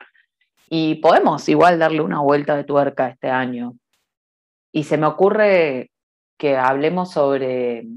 Y 0.70 0.94
podemos 1.00 1.48
igual 1.48 1.80
darle 1.80 2.00
una 2.00 2.20
vuelta 2.20 2.54
de 2.54 2.62
tuerca 2.62 3.08
este 3.08 3.28
año. 3.28 3.76
Y 4.70 4.84
se 4.84 4.98
me 4.98 5.06
ocurre 5.06 5.90
que 6.38 6.56
hablemos 6.56 7.10
sobre 7.10 7.88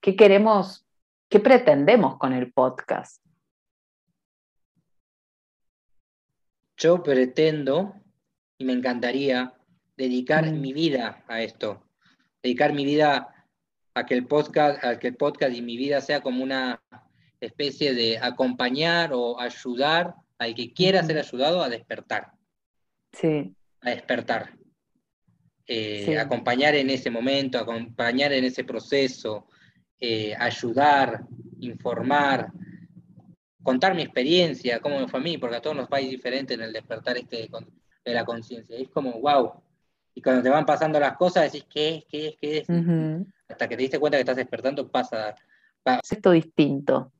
qué 0.00 0.16
queremos, 0.16 0.86
qué 1.28 1.40
pretendemos 1.40 2.16
con 2.16 2.32
el 2.32 2.54
podcast. 2.54 3.22
Yo 6.78 7.02
pretendo 7.02 7.96
y 8.56 8.64
me 8.64 8.72
encantaría 8.72 9.52
dedicar 9.94 10.46
mm. 10.46 10.58
mi 10.58 10.72
vida 10.72 11.22
a 11.28 11.42
esto, 11.42 11.85
dedicar 12.46 12.72
mi 12.72 12.84
vida 12.84 13.28
a 13.94 14.06
que 14.06 14.14
el 14.14 14.26
podcast, 14.26 14.82
a 14.84 14.98
que 14.98 15.08
el 15.08 15.16
podcast 15.16 15.54
y 15.54 15.62
mi 15.62 15.76
vida 15.76 16.00
sea 16.00 16.20
como 16.20 16.42
una 16.42 16.80
especie 17.40 17.92
de 17.92 18.18
acompañar 18.18 19.10
o 19.12 19.40
ayudar 19.40 20.14
al 20.38 20.54
que 20.54 20.72
quiera 20.72 21.02
ser 21.02 21.18
ayudado 21.18 21.62
a 21.62 21.68
despertar. 21.68 22.32
Sí. 23.12 23.52
A 23.80 23.90
despertar. 23.90 24.54
Eh, 25.66 26.16
acompañar 26.18 26.76
en 26.76 26.90
ese 26.90 27.10
momento, 27.10 27.58
acompañar 27.58 28.32
en 28.32 28.44
ese 28.44 28.62
proceso, 28.62 29.48
eh, 29.98 30.34
ayudar, 30.38 31.24
informar, 31.60 32.52
contar 33.62 33.94
mi 33.96 34.02
experiencia, 34.02 34.78
cómo 34.78 35.00
me 35.00 35.08
fue 35.08 35.18
a 35.18 35.22
mí, 35.22 35.38
porque 35.38 35.56
a 35.56 35.60
todos 35.60 35.74
nos 35.74 35.88
va 35.88 35.96
a 35.96 36.00
ir 36.00 36.10
diferente 36.10 36.54
en 36.54 36.60
el 36.60 36.72
despertar 36.72 37.16
este 37.16 37.48
de, 38.04 38.14
la 38.14 38.24
conciencia. 38.24 38.76
Es 38.78 38.88
como, 38.90 39.20
wow. 39.20 39.65
Y 40.16 40.22
cuando 40.22 40.42
te 40.42 40.48
van 40.48 40.64
pasando 40.64 40.98
las 40.98 41.14
cosas, 41.14 41.52
decís, 41.52 41.68
¿qué 41.70 41.96
es? 41.96 42.04
¿Qué 42.06 42.28
es? 42.28 42.36
¿Qué 42.40 42.58
es? 42.58 42.68
Hasta 43.50 43.68
que 43.68 43.76
te 43.76 43.82
diste 43.82 44.00
cuenta 44.00 44.16
que 44.16 44.22
estás 44.22 44.36
despertando, 44.36 44.90
pasa. 44.90 45.34
Es 45.84 46.12
esto 46.12 46.30
distinto. 46.30 47.12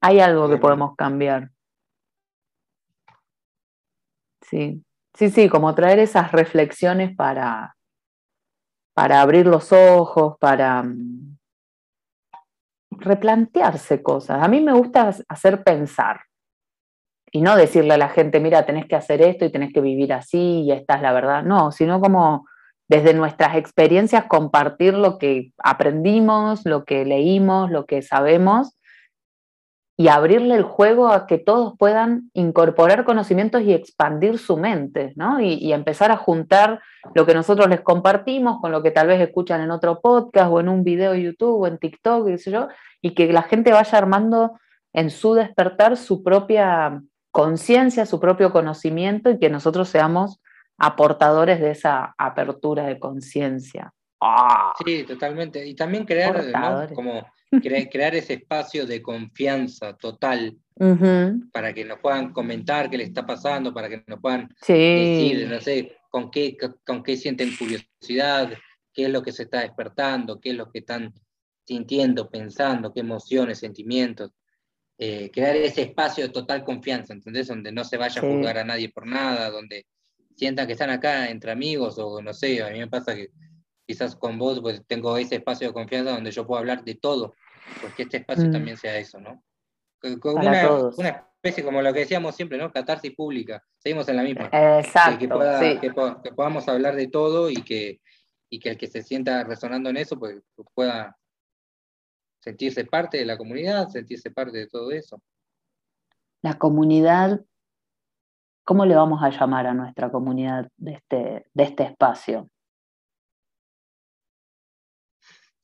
Hay 0.00 0.20
algo 0.20 0.48
que 0.48 0.56
podemos 0.56 0.94
cambiar. 0.94 1.50
Sí. 4.40 4.84
Sí, 5.14 5.30
sí, 5.30 5.48
como 5.48 5.74
traer 5.74 5.98
esas 5.98 6.30
reflexiones 6.30 7.14
para, 7.16 7.76
para 8.94 9.20
abrir 9.20 9.46
los 9.46 9.72
ojos, 9.72 10.38
para 10.38 10.84
mm, 10.84 11.38
replantearse 12.92 14.00
cosas. 14.00 14.40
A 14.40 14.46
mí 14.46 14.60
me 14.60 14.72
gusta 14.72 15.10
hacer 15.28 15.64
pensar 15.64 16.20
y 17.34 17.40
no 17.40 17.56
decirle 17.56 17.94
a 17.94 17.98
la 17.98 18.10
gente, 18.10 18.40
mira, 18.40 18.66
tenés 18.66 18.86
que 18.86 18.94
hacer 18.94 19.22
esto 19.22 19.46
y 19.46 19.50
tenés 19.50 19.72
que 19.72 19.80
vivir 19.80 20.12
así 20.12 20.62
y 20.64 20.72
esta 20.72 20.96
es 20.96 21.02
la 21.02 21.12
verdad. 21.12 21.42
No, 21.42 21.72
sino 21.72 21.98
como 21.98 22.46
desde 22.88 23.14
nuestras 23.14 23.56
experiencias 23.56 24.26
compartir 24.26 24.92
lo 24.92 25.16
que 25.18 25.50
aprendimos, 25.56 26.66
lo 26.66 26.84
que 26.84 27.06
leímos, 27.06 27.70
lo 27.70 27.86
que 27.86 28.02
sabemos 28.02 28.76
y 29.96 30.08
abrirle 30.08 30.56
el 30.56 30.62
juego 30.62 31.08
a 31.08 31.26
que 31.26 31.38
todos 31.38 31.74
puedan 31.78 32.30
incorporar 32.34 33.04
conocimientos 33.04 33.62
y 33.62 33.72
expandir 33.72 34.38
su 34.38 34.58
mente, 34.58 35.14
¿no? 35.16 35.40
Y, 35.40 35.72
empezar 35.72 36.10
a 36.10 36.16
juntar 36.16 36.80
lo 37.14 37.24
que 37.24 37.34
nosotros 37.34 37.68
les 37.68 37.80
compartimos 37.80 38.60
con 38.60 38.72
lo 38.72 38.82
que 38.82 38.90
tal 38.90 39.06
vez 39.06 39.20
escuchan 39.20 39.60
en 39.60 39.70
otro 39.70 40.00
podcast 40.00 40.50
o 40.50 40.60
en 40.60 40.68
un 40.68 40.84
video 40.84 41.12
de 41.12 41.22
YouTube 41.22 41.62
o 41.62 41.66
en 41.66 41.78
TikTok, 41.78 42.28
y, 42.28 42.50
yo, 42.50 42.68
y 43.00 43.14
que 43.14 43.32
la 43.32 43.42
gente 43.42 43.72
vaya 43.72 43.96
armando 43.96 44.58
en 44.92 45.10
su 45.10 45.34
despertar 45.34 45.96
su 45.96 46.22
propia 46.22 47.00
conciencia, 47.32 48.06
su 48.06 48.20
propio 48.20 48.52
conocimiento 48.52 49.30
y 49.30 49.38
que 49.38 49.50
nosotros 49.50 49.88
seamos 49.88 50.40
aportadores 50.78 51.60
de 51.60 51.72
esa 51.72 52.14
apertura 52.16 52.86
de 52.86 52.98
conciencia. 53.00 53.92
¡Ah! 54.20 54.72
Sí, 54.84 55.02
totalmente. 55.04 55.66
Y 55.66 55.74
también 55.74 56.04
crear 56.04 56.92
como 56.94 57.26
crear 57.60 58.14
ese 58.14 58.34
espacio 58.34 58.86
de 58.86 59.02
confianza 59.02 59.94
total 59.94 60.56
para 61.52 61.72
que 61.74 61.84
nos 61.84 61.98
puedan 62.00 62.32
comentar 62.32 62.88
qué 62.88 62.96
le 62.96 63.04
está 63.04 63.26
pasando, 63.26 63.74
para 63.74 63.88
que 63.88 64.02
nos 64.06 64.20
puedan 64.20 64.48
decir, 64.66 65.48
no 65.48 65.60
sé, 65.60 65.96
con 66.10 66.30
qué, 66.30 66.56
con 66.84 67.02
qué 67.02 67.16
sienten 67.16 67.54
curiosidad, 67.56 68.52
qué 68.92 69.04
es 69.04 69.10
lo 69.10 69.22
que 69.22 69.32
se 69.32 69.44
está 69.44 69.60
despertando, 69.60 70.40
qué 70.40 70.50
es 70.50 70.56
lo 70.56 70.70
que 70.70 70.80
están 70.80 71.12
sintiendo, 71.66 72.30
pensando, 72.30 72.92
qué 72.92 73.00
emociones, 73.00 73.58
sentimientos. 73.58 74.30
Eh, 74.98 75.30
crear 75.32 75.56
ese 75.56 75.82
espacio 75.82 76.24
de 76.24 76.32
total 76.32 76.62
confianza, 76.64 77.12
¿entendés? 77.12 77.48
Donde 77.48 77.72
no 77.72 77.82
se 77.84 77.96
vaya 77.96 78.20
a 78.20 78.24
juzgar 78.24 78.58
a 78.58 78.64
nadie 78.64 78.90
por 78.90 79.06
nada, 79.06 79.50
donde 79.50 79.86
sientan 80.36 80.66
que 80.66 80.74
están 80.74 80.90
acá 80.90 81.28
entre 81.28 81.52
amigos 81.52 81.98
o 81.98 82.22
no 82.22 82.32
sé, 82.32 82.62
a 82.62 82.70
mí 82.70 82.78
me 82.78 82.88
pasa 82.88 83.14
que 83.14 83.30
quizás 83.86 84.14
con 84.16 84.38
vos 84.38 84.60
pues 84.60 84.82
tengo 84.86 85.16
ese 85.16 85.36
espacio 85.36 85.68
de 85.68 85.74
confianza 85.74 86.12
donde 86.12 86.30
yo 86.30 86.46
puedo 86.46 86.60
hablar 86.60 86.84
de 86.84 86.94
todo, 86.94 87.34
porque 87.80 88.04
este 88.04 88.18
espacio 88.18 88.48
mm. 88.48 88.52
también 88.52 88.76
sea 88.76 88.96
eso, 88.96 89.18
¿no? 89.18 89.42
una, 90.24 91.28
especie 91.36 91.64
como 91.64 91.82
lo 91.82 91.92
que 91.92 92.00
decíamos 92.00 92.34
siempre, 92.34 92.58
¿no? 92.58 92.72
Catarsis 92.72 93.14
pública, 93.14 93.64
seguimos 93.78 94.08
en 94.08 94.16
la 94.16 94.22
misma. 94.22 94.48
Exacto. 94.80 95.18
Que, 95.80 96.32
podamos 96.34 96.68
hablar 96.68 96.96
de 96.96 97.08
todo 97.08 97.50
y 97.50 97.62
que, 97.62 98.00
y 98.48 98.58
que 98.58 98.70
el 98.70 98.78
que 98.78 98.86
se 98.86 99.02
sienta 99.02 99.44
resonando 99.44 99.90
en 99.90 99.96
eso, 99.96 100.18
pues, 100.18 100.40
pues 100.54 100.68
pueda 100.74 101.16
sentirse 102.42 102.84
parte 102.84 103.18
de 103.18 103.24
la 103.24 103.38
comunidad, 103.38 103.88
sentirse 103.88 104.30
parte 104.30 104.58
de 104.58 104.66
todo 104.66 104.90
eso. 104.90 105.22
La 106.42 106.58
comunidad, 106.58 107.40
¿cómo 108.64 108.84
le 108.84 108.96
vamos 108.96 109.22
a 109.22 109.30
llamar 109.30 109.68
a 109.68 109.74
nuestra 109.74 110.10
comunidad 110.10 110.68
de 110.76 110.94
este, 110.94 111.46
de 111.54 111.62
este 111.62 111.84
espacio? 111.84 112.50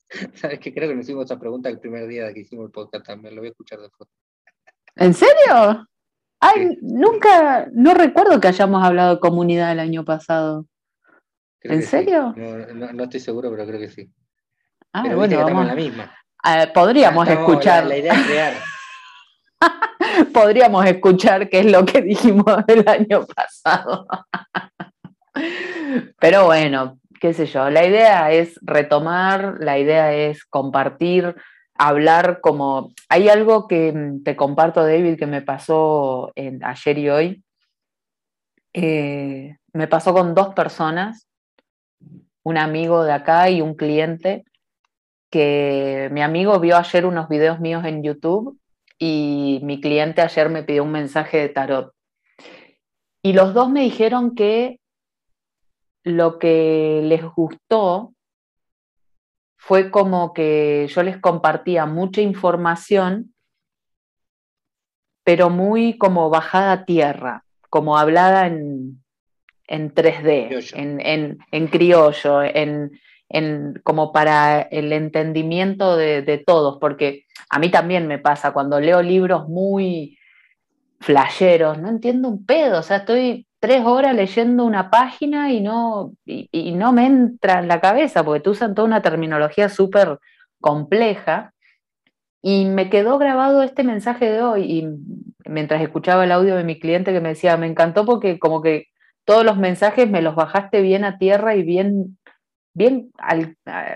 Sabes 0.35 0.59
que 0.59 0.73
creo 0.73 0.87
que 0.89 0.95
nos 0.95 1.03
hicimos 1.05 1.25
esa 1.25 1.37
pregunta 1.37 1.69
el 1.69 1.79
primer 1.79 2.07
día 2.07 2.33
que 2.33 2.39
hicimos 2.39 2.67
el 2.67 2.71
podcast 2.71 3.05
también, 3.05 3.35
lo 3.35 3.41
voy 3.41 3.49
a 3.49 3.51
escuchar 3.51 3.79
después. 3.79 4.09
¿En 4.95 5.13
serio? 5.13 5.85
Ay, 6.39 6.77
nunca, 6.81 7.67
no 7.73 7.93
recuerdo 7.93 8.39
que 8.39 8.47
hayamos 8.47 8.81
hablado 8.81 9.15
de 9.15 9.19
comunidad 9.19 9.73
el 9.73 9.79
año 9.79 10.05
pasado. 10.05 10.65
¿En 11.61 11.83
serio? 11.83 12.33
No, 12.37 13.03
estoy 13.03 13.19
seguro, 13.19 13.51
pero 13.51 13.67
creo 13.67 13.81
que 13.81 13.89
sí. 13.89 14.09
Ah, 14.93 15.03
bueno, 15.13 15.37
estamos 15.37 15.61
en 15.63 15.67
la 15.67 15.75
misma. 15.75 16.18
Podríamos 16.73 17.27
escuchar. 17.27 17.85
La, 17.85 17.97
idea 17.97 18.13
es 18.13 18.27
crear. 18.27 18.53
podríamos 20.33 20.85
escuchar 20.85 21.49
qué 21.49 21.59
es 21.59 21.71
lo 21.71 21.85
que 21.85 22.01
dijimos 22.01 22.63
el 22.67 22.87
año 22.87 23.25
pasado. 23.25 24.07
pero 26.19 26.45
bueno, 26.45 26.99
qué 27.19 27.33
sé 27.33 27.45
yo, 27.45 27.69
la 27.69 27.85
idea 27.85 28.31
es 28.31 28.59
retomar, 28.61 29.57
la 29.59 29.77
idea 29.77 30.13
es 30.13 30.45
compartir, 30.45 31.35
hablar 31.77 32.39
como... 32.41 32.93
Hay 33.09 33.29
algo 33.29 33.67
que 33.67 33.91
mm, 33.91 34.23
te 34.23 34.35
comparto, 34.35 34.83
David, 34.83 35.17
que 35.17 35.27
me 35.27 35.41
pasó 35.41 36.31
ayer 36.35 36.97
y 36.97 37.09
hoy. 37.09 37.43
Eh, 38.73 39.57
me 39.73 39.87
pasó 39.87 40.13
con 40.13 40.35
dos 40.35 40.53
personas, 40.53 41.27
un 42.43 42.57
amigo 42.57 43.03
de 43.03 43.13
acá 43.13 43.49
y 43.49 43.61
un 43.61 43.75
cliente, 43.75 44.45
que 45.29 46.09
mi 46.11 46.21
amigo 46.21 46.59
vio 46.59 46.77
ayer 46.77 47.05
unos 47.05 47.29
videos 47.29 47.59
míos 47.59 47.83
en 47.85 48.03
YouTube 48.03 48.59
y 48.97 49.59
mi 49.63 49.79
cliente 49.79 50.21
ayer 50.21 50.49
me 50.49 50.63
pidió 50.63 50.83
un 50.83 50.91
mensaje 50.91 51.37
de 51.37 51.49
tarot. 51.49 51.93
Y 53.21 53.33
los 53.33 53.53
dos 53.53 53.69
me 53.69 53.81
dijeron 53.81 54.35
que 54.35 54.79
lo 56.03 56.39
que 56.39 57.01
les 57.03 57.23
gustó 57.23 58.13
fue 59.57 59.91
como 59.91 60.33
que 60.33 60.87
yo 60.89 61.03
les 61.03 61.17
compartía 61.17 61.85
mucha 61.85 62.21
información, 62.21 63.33
pero 65.23 65.49
muy 65.49 65.97
como 65.97 66.29
bajada 66.29 66.71
a 66.71 66.85
tierra, 66.85 67.45
como 67.69 67.97
hablada 67.97 68.47
en, 68.47 69.03
3D, 69.67 70.73
en, 70.73 71.37
en, 71.51 71.67
criollo, 71.67 72.41
en, 72.41 72.99
como 73.83 74.11
para 74.11 74.61
el 74.61 74.91
entendimiento 74.91 75.95
de, 75.95 76.21
de, 76.21 76.37
todos, 76.39 76.77
porque 76.79 77.25
a 77.49 77.59
mí 77.59 77.69
también 77.69 78.07
me 78.07 78.17
pasa 78.17 78.51
cuando 78.51 78.79
leo 78.79 79.01
libros 79.01 79.47
muy 79.47 80.17
flasheros, 80.99 81.77
no 81.77 81.89
entiendo 81.89 82.27
un 82.27 82.45
pedo, 82.45 82.79
o 82.79 82.83
sea, 82.83 82.97
estoy 82.97 83.47
tres 83.59 83.85
horas 83.85 84.15
leyendo 84.15 84.65
una 84.65 84.89
página 84.89 85.51
y 85.51 85.61
no, 85.61 86.13
y, 86.25 86.71
no 86.73 86.93
me 86.93 87.05
entra 87.05 87.59
en 87.59 87.67
la 87.67 87.81
cabeza, 87.81 88.23
porque 88.23 88.41
tú 88.41 88.51
usan 88.51 88.73
toda 88.73 88.87
una 88.87 89.01
terminología 89.01 89.69
súper 89.69 90.19
compleja. 90.59 91.53
Y 92.41 92.65
me 92.65 92.89
quedó 92.89 93.17
grabado 93.17 93.63
este 93.63 93.83
mensaje 93.83 94.31
de 94.31 94.41
hoy, 94.41 94.63
y 94.63 94.87
mientras 95.49 95.81
escuchaba 95.81 96.23
el 96.23 96.31
audio 96.31 96.55
de 96.55 96.63
mi 96.63 96.79
cliente 96.79 97.11
que 97.11 97.19
me 97.19 97.29
decía, 97.29 97.57
me 97.57 97.67
encantó 97.67 98.05
porque 98.05 98.39
como 98.39 98.61
que 98.61 98.87
todos 99.25 99.43
los 99.43 99.57
mensajes 99.57 100.09
me 100.09 100.21
los 100.21 100.35
bajaste 100.35 100.81
bien 100.81 101.03
a 101.03 101.17
tierra 101.17 101.55
y 101.55 101.63
bien, 101.63 102.17
bien 102.79 103.11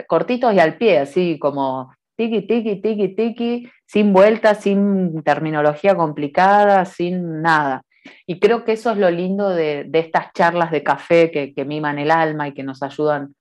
cortitos 0.08 0.54
y 0.54 0.60
al 0.60 0.78
pie, 0.78 1.00
así 1.00 1.39
como 1.39 1.93
tiki, 2.17 2.41
tiki, 2.41 2.82
tiki, 2.82 3.15
tiki, 3.15 3.69
sin 3.86 4.12
vueltas, 4.12 4.60
sin 4.60 5.24
terminología 5.24 5.96
complicada, 5.96 6.84
sin 6.84 7.41
nada. 7.41 7.82
Y 8.28 8.41
creo 8.41 8.65
que 8.65 8.74
eso 8.74 8.91
es 8.91 8.98
lo 8.98 9.10
lindo 9.10 9.50
de, 9.50 9.89
estas 9.93 10.34
charlas 10.34 10.69
de 10.69 10.84
café 10.84 11.32
que, 11.32 11.65
miman 11.65 11.98
el 11.98 12.12
alma 12.12 12.50
y 12.50 12.54
que 12.54 12.63
nos 12.63 12.84
ayudan 12.84 13.34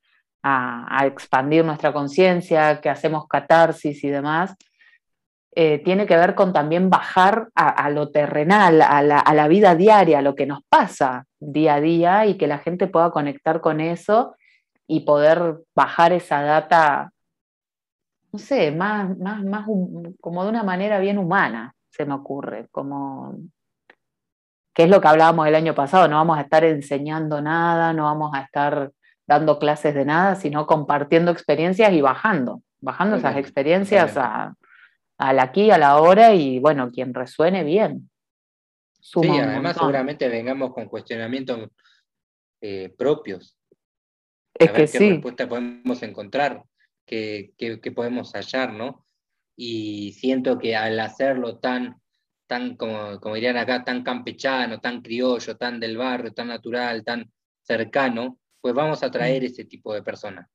a, 0.45 1.05
expandir 1.07 1.65
nuestra 1.65 1.93
conciencia, 1.93 2.81
que 2.81 2.89
hacemos 2.89 3.27
catarsis 3.27 4.05
y 4.05 4.11
demás. 4.11 4.55
Eh, 5.55 5.83
tiene 5.85 6.07
que 6.07 6.17
ver 6.17 6.37
con 6.37 6.53
también 6.53 6.89
bajar 6.89 7.49
a, 7.57 7.91
lo 7.91 8.11
terrenal, 8.11 8.81
a 8.81 9.03
la, 9.03 9.49
vida 9.49 9.75
diaria, 9.75 10.21
a 10.21 10.23
lo 10.23 10.37
que 10.37 10.47
nos 10.47 10.61
pasa 10.69 11.27
día 11.41 11.75
a 11.75 11.81
día 11.81 12.27
y 12.27 12.39
que 12.39 12.47
la 12.47 12.59
gente 12.59 12.87
pueda 12.87 13.11
conectar 13.11 13.61
con 13.61 13.81
eso 13.81 14.37
y 14.93 15.01
poder 15.01 15.63
bajar 15.75 16.13
esa 16.13 16.43
data, 16.43 17.13
no 18.31 18.39
sé, 18.39 18.71
más, 18.71 19.17
más, 19.17 19.43
más 19.43 19.67
como 20.21 20.45
de 20.45 20.51
una 20.51 20.63
manera 20.63 20.99
bien 20.99 21.17
humana, 21.17 21.75
se 21.89 22.05
me 22.05 22.13
ocurre, 22.13 22.69
como 22.71 23.35
que 24.75 24.83
es 24.83 24.91
lo 24.91 25.01
que 25.01 25.09
hablábamos 25.09 25.47
el 25.47 25.55
año 25.55 25.75
pasado, 25.75 26.09
no 26.09 26.17
vamos 26.17 26.37
a 26.37 26.43
estar 26.43 26.63
enseñando 26.65 27.41
nada, 27.41 27.95
no 27.95 28.05
vamos 28.05 28.33
a 28.35 28.43
estar 28.43 28.93
dando 29.27 29.59
clases 29.59 29.95
de 29.95 30.05
nada, 30.05 30.35
sino 30.35 30.67
compartiendo 30.67 31.31
experiencias 31.31 31.91
y 31.91 32.03
bajando, 32.03 32.63
bajando 32.83 33.17
esas 33.17 33.39
experiencias 33.39 34.19
a, 34.19 34.55
al 35.17 35.39
aquí, 35.39 35.71
a 35.71 35.79
la 35.79 36.03
hora 36.03 36.35
y 36.35 36.59
bueno, 36.59 36.91
quien 36.91 37.15
resuene 37.15 37.65
bien. 37.65 38.11
sí, 39.01 39.27
además 39.27 39.75
seguramente 39.75 40.29
vengamos 40.29 40.75
con 40.75 40.87
cuestionamientos 40.87 41.71
eh, 42.61 42.95
propios. 42.99 43.57
Es 44.65 44.71
que 44.71 44.99
qué 44.99 45.11
respuesta 45.11 45.49
podemos 45.49 46.03
encontrar, 46.03 46.65
qué, 47.07 47.53
qué 47.57 47.93
podemos 47.93 48.33
hallar, 48.35 48.73
¿no? 48.73 49.07
Y 49.57 50.13
siento 50.13 50.59
que 50.59 50.77
al 50.77 50.99
hacerlo 51.01 51.59
tan 51.59 52.03
tan, 52.53 52.77
como, 52.77 53.19
como 53.19 53.35
dirían 53.35 53.57
acá, 53.57 53.83
tan 53.83 54.03
campechano, 54.03 54.79
tan 54.79 55.01
criollo, 55.01 55.57
tan 55.57 55.81
del 55.81 55.97
barrio, 55.97 56.35
tan 56.35 56.49
natural, 56.49 57.03
tan 57.03 57.33
cercano, 57.63 58.39
pues 58.61 58.75
vamos 58.75 59.03
a 59.03 59.11
traer 59.11 59.43
mm. 59.43 59.47
ese 59.47 59.65
tipo 59.65 59.95
de 59.95 60.03
personas 60.03 60.47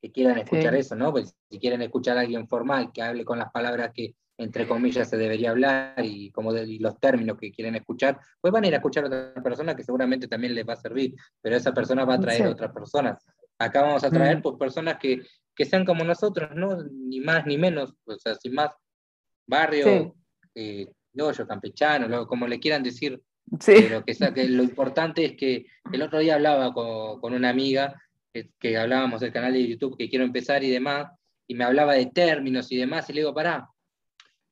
que 0.00 0.10
quieran 0.10 0.38
escuchar 0.38 0.74
eso, 0.74 0.96
¿no? 0.96 1.12
Pues 1.12 1.34
si 1.50 1.58
quieren 1.58 1.82
escuchar 1.82 2.16
a 2.16 2.22
alguien 2.22 2.48
formal, 2.48 2.92
que 2.92 3.02
hable 3.02 3.26
con 3.26 3.38
las 3.38 3.50
palabras 3.50 3.90
que, 3.94 4.14
entre 4.38 4.66
comillas, 4.66 5.08
se 5.08 5.18
debería 5.18 5.50
hablar 5.50 6.02
y, 6.02 6.30
como 6.30 6.50
los 6.52 6.98
términos 6.98 7.36
que 7.38 7.52
quieren 7.52 7.74
escuchar, 7.74 8.18
pues 8.40 8.50
van 8.50 8.64
a 8.64 8.68
ir 8.68 8.74
a 8.74 8.78
escuchar 8.78 9.04
a 9.04 9.06
otra 9.08 9.42
persona 9.42 9.76
que 9.76 9.84
seguramente 9.84 10.28
también 10.28 10.54
les 10.54 10.66
va 10.66 10.72
a 10.72 10.76
servir, 10.76 11.14
pero 11.42 11.56
esa 11.56 11.74
persona 11.74 12.06
va 12.06 12.14
a 12.14 12.20
traer 12.20 12.44
a 12.44 12.50
otras 12.50 12.72
personas. 12.72 13.22
Acá 13.58 13.82
vamos 13.82 14.04
a 14.04 14.10
traer 14.10 14.38
mm. 14.38 14.42
pues, 14.42 14.56
personas 14.58 14.98
que, 14.98 15.22
que, 15.54 15.64
sean 15.64 15.84
como 15.84 16.04
nosotros, 16.04 16.50
¿no? 16.54 16.82
Ni 16.82 17.20
más 17.20 17.46
ni 17.46 17.56
menos, 17.56 17.94
o 18.04 18.16
sea, 18.16 18.34
sin 18.34 18.54
más 18.54 18.70
barrio, 19.46 20.14
eh, 20.54 20.88
yo 21.12 21.46
campechano, 21.46 22.26
como 22.26 22.46
le 22.46 22.58
quieran 22.58 22.82
decir. 22.82 23.22
Pero 23.64 24.04
que, 24.04 24.48
lo 24.48 24.62
importante 24.62 25.24
es 25.24 25.36
que 25.36 25.66
el 25.92 26.02
otro 26.02 26.18
día 26.18 26.34
hablaba 26.34 26.72
con, 26.72 27.34
una 27.34 27.50
amiga 27.50 28.00
que, 28.32 28.76
hablábamos 28.76 29.20
del 29.20 29.32
canal 29.32 29.52
de 29.52 29.68
YouTube 29.68 29.96
que 29.96 30.08
quiero 30.08 30.24
empezar 30.24 30.64
y 30.64 30.70
demás, 30.70 31.08
y 31.46 31.54
me 31.54 31.64
hablaba 31.64 31.94
de 31.94 32.06
términos 32.06 32.72
y 32.72 32.76
demás, 32.76 33.08
y 33.08 33.12
le 33.12 33.20
digo, 33.20 33.34
pará, 33.34 33.68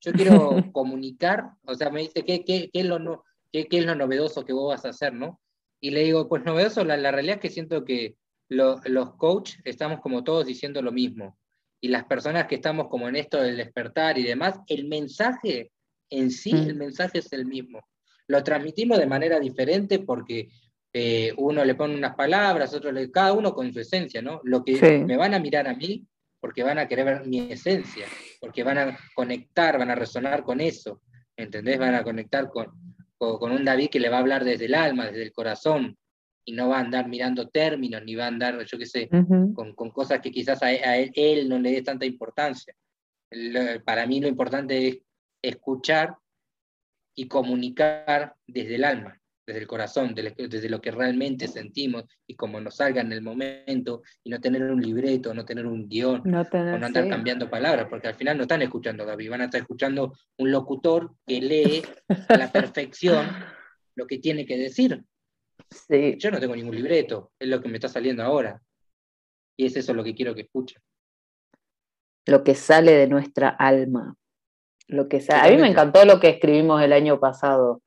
yo 0.00 0.12
quiero 0.12 0.56
comunicar, 0.72 1.50
o 1.64 1.74
sea, 1.74 1.90
me 1.90 2.02
dice, 2.02 2.24
¿qué, 2.24 2.44
qué, 2.44 2.70
qué 2.72 2.80
es 2.80 2.86
lo 2.86 2.98
no, 2.98 3.24
qué, 3.50 3.66
qué, 3.66 3.78
es 3.78 3.86
lo 3.86 3.94
novedoso 3.94 4.44
que 4.44 4.52
vos 4.52 4.74
vas 4.74 4.84
a 4.84 4.90
hacer, 4.90 5.12
no? 5.14 5.40
Y 5.80 5.90
le 5.90 6.04
digo, 6.04 6.28
pues 6.28 6.44
novedoso, 6.44 6.84
la, 6.84 6.96
la 6.96 7.10
realidad 7.10 7.36
es 7.36 7.42
que 7.42 7.50
siento 7.50 7.84
que 7.84 8.16
los 8.56 9.14
coaches 9.16 9.60
estamos 9.64 10.00
como 10.00 10.24
todos 10.24 10.46
diciendo 10.46 10.82
lo 10.82 10.92
mismo, 10.92 11.38
y 11.80 11.88
las 11.88 12.04
personas 12.04 12.46
que 12.46 12.54
estamos 12.54 12.88
como 12.88 13.08
en 13.08 13.16
esto 13.16 13.42
del 13.42 13.56
despertar 13.56 14.16
y 14.18 14.22
demás, 14.22 14.60
el 14.68 14.86
mensaje 14.86 15.72
en 16.10 16.30
sí 16.30 16.50
el 16.52 16.76
mm. 16.76 16.78
mensaje 16.78 17.18
es 17.18 17.32
el 17.32 17.46
mismo. 17.46 17.80
Lo 18.28 18.44
transmitimos 18.44 18.98
de 18.98 19.06
manera 19.06 19.40
diferente 19.40 19.98
porque 19.98 20.48
eh, 20.92 21.32
uno 21.38 21.64
le 21.64 21.74
pone 21.74 21.96
unas 21.96 22.14
palabras, 22.14 22.72
otro 22.74 22.92
le, 22.92 23.10
cada 23.10 23.32
uno 23.32 23.54
con 23.54 23.72
su 23.72 23.80
esencia, 23.80 24.22
¿no? 24.22 24.40
Lo 24.44 24.62
que 24.62 25.04
me 25.06 25.16
van 25.16 25.34
a 25.34 25.40
mirar 25.40 25.66
a 25.66 25.74
mí 25.74 26.06
porque 26.38 26.62
van 26.62 26.78
a 26.78 26.88
querer 26.88 27.04
ver 27.04 27.26
mi 27.26 27.52
esencia, 27.52 28.06
porque 28.40 28.62
van 28.62 28.76
a 28.76 28.98
conectar, 29.14 29.78
van 29.78 29.90
a 29.90 29.94
resonar 29.94 30.42
con 30.42 30.60
eso, 30.60 31.00
¿entendés? 31.36 31.78
Van 31.78 31.94
a 31.94 32.02
conectar 32.02 32.48
con, 32.48 32.66
con, 33.16 33.52
un 33.52 33.64
David 33.64 33.90
que 33.90 34.00
le 34.00 34.08
va 34.08 34.16
a 34.16 34.20
hablar 34.20 34.44
desde 34.44 34.64
el 34.64 34.74
alma, 34.74 35.06
desde 35.06 35.22
el 35.22 35.32
corazón, 35.32 35.96
y 36.44 36.52
no 36.52 36.68
va 36.68 36.78
a 36.78 36.80
andar 36.80 37.08
mirando 37.08 37.48
términos, 37.48 38.02
ni 38.04 38.14
va 38.14 38.24
a 38.24 38.28
andar, 38.28 38.64
yo 38.64 38.78
qué 38.78 38.86
sé, 38.86 39.08
con, 39.08 39.74
con, 39.74 39.90
cosas 39.90 40.20
que 40.20 40.30
quizás 40.30 40.62
a, 40.62 40.72
él, 40.72 41.48
no 41.48 41.58
le 41.58 41.72
dé 41.72 41.82
tanta 41.82 42.04
importancia. 42.04 42.74
para 43.84 44.06
mí 44.06 44.20
lo 44.20 44.28
importante 44.28 44.88
es 44.88 44.98
escuchar 45.40 46.16
y 47.14 47.28
comunicar 47.28 48.34
desde 48.46 48.76
el 48.76 48.84
alma, 48.84 49.20
desde 49.46 49.60
el 49.60 49.66
corazón, 49.66 50.14
desde 50.14 50.68
lo 50.68 50.80
que 50.80 50.90
realmente 50.90 51.46
sentimos 51.46 52.04
y 52.26 52.34
como 52.34 52.60
nos 52.60 52.76
salga 52.76 53.02
en 53.02 53.12
el 53.12 53.22
momento 53.22 54.02
y 54.24 54.30
no 54.30 54.40
tener 54.40 54.62
un 54.62 54.80
libreto, 54.80 55.34
no 55.34 55.44
tener 55.44 55.66
un 55.66 55.88
guion, 55.88 56.22
no 56.24 56.40
o 56.40 56.78
no 56.78 56.86
andar 56.86 57.08
cambiando 57.08 57.50
palabras, 57.50 57.86
porque 57.88 58.08
al 58.08 58.14
final 58.14 58.36
no 58.36 58.42
están 58.42 58.62
escuchando 58.62 59.04
David, 59.04 59.30
van 59.30 59.42
a 59.42 59.44
estar 59.44 59.60
escuchando 59.60 60.16
un 60.38 60.50
locutor 60.50 61.14
que 61.26 61.40
lee 61.40 61.82
a 62.28 62.36
la 62.36 62.50
perfección 62.50 63.26
lo 63.94 64.06
que 64.06 64.18
tiene 64.18 64.46
que 64.46 64.56
decir. 64.56 65.04
Yo 66.18 66.30
no 66.30 66.40
tengo 66.40 66.56
ningún 66.56 66.74
libreto, 66.74 67.32
es 67.38 67.48
lo 67.48 67.60
que 67.60 67.68
me 67.68 67.76
está 67.76 67.88
saliendo 67.88 68.22
ahora. 68.22 68.60
Y 69.56 69.66
es 69.66 69.76
eso 69.76 69.94
lo 69.94 70.04
que 70.04 70.14
quiero 70.14 70.34
que 70.34 70.42
escuchen. 70.42 70.80
Lo 72.26 72.44
que 72.44 72.54
sale 72.54 72.92
de 72.92 73.06
nuestra 73.08 73.48
alma. 73.48 74.14
Lo 74.88 75.08
que. 75.08 75.22
A 75.32 75.48
mí 75.48 75.56
me 75.56 75.68
encantó 75.68 76.04
lo 76.04 76.20
que 76.20 76.28
escribimos 76.28 76.82
el 76.82 76.92
año 76.92 77.20
pasado, 77.20 77.82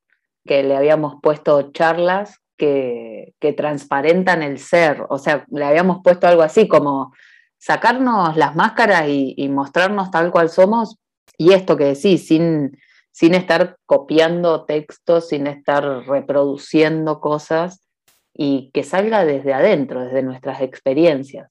que 0.46 0.64
le 0.64 0.76
habíamos 0.76 1.16
puesto 1.22 1.72
charlas 1.72 2.40
que, 2.58 3.34
que 3.40 3.54
transparentan 3.54 4.44
el 4.44 4.60
ser, 4.60 5.06
o 5.10 5.18
sea, 5.18 5.46
le 5.52 5.66
habíamos 5.66 6.02
puesto 6.04 6.28
algo 6.28 6.42
así 6.42 6.68
como 6.68 7.14
sacarnos 7.58 8.38
las 8.38 8.56
máscaras 8.56 9.08
y, 9.08 9.50
mostrarnos 9.50 10.12
tal 10.12 10.32
cual 10.32 10.50
somos, 10.50 10.98
y 11.38 11.54
esto 11.54 11.76
que 11.78 11.86
decís, 11.86 12.28
sin, 12.28 12.78
sin 13.16 13.34
estar 13.34 13.78
copiando 13.86 14.66
textos, 14.66 15.30
sin 15.30 15.48
estar 15.48 16.06
reproduciendo 16.06 17.22
cosas, 17.22 17.88
y 18.34 18.72
que 18.74 18.84
salga 18.84 19.24
desde 19.24 19.54
adentro, 19.54 20.02
desde 20.02 20.22
nuestras 20.22 20.60
experiencias. 20.60 21.50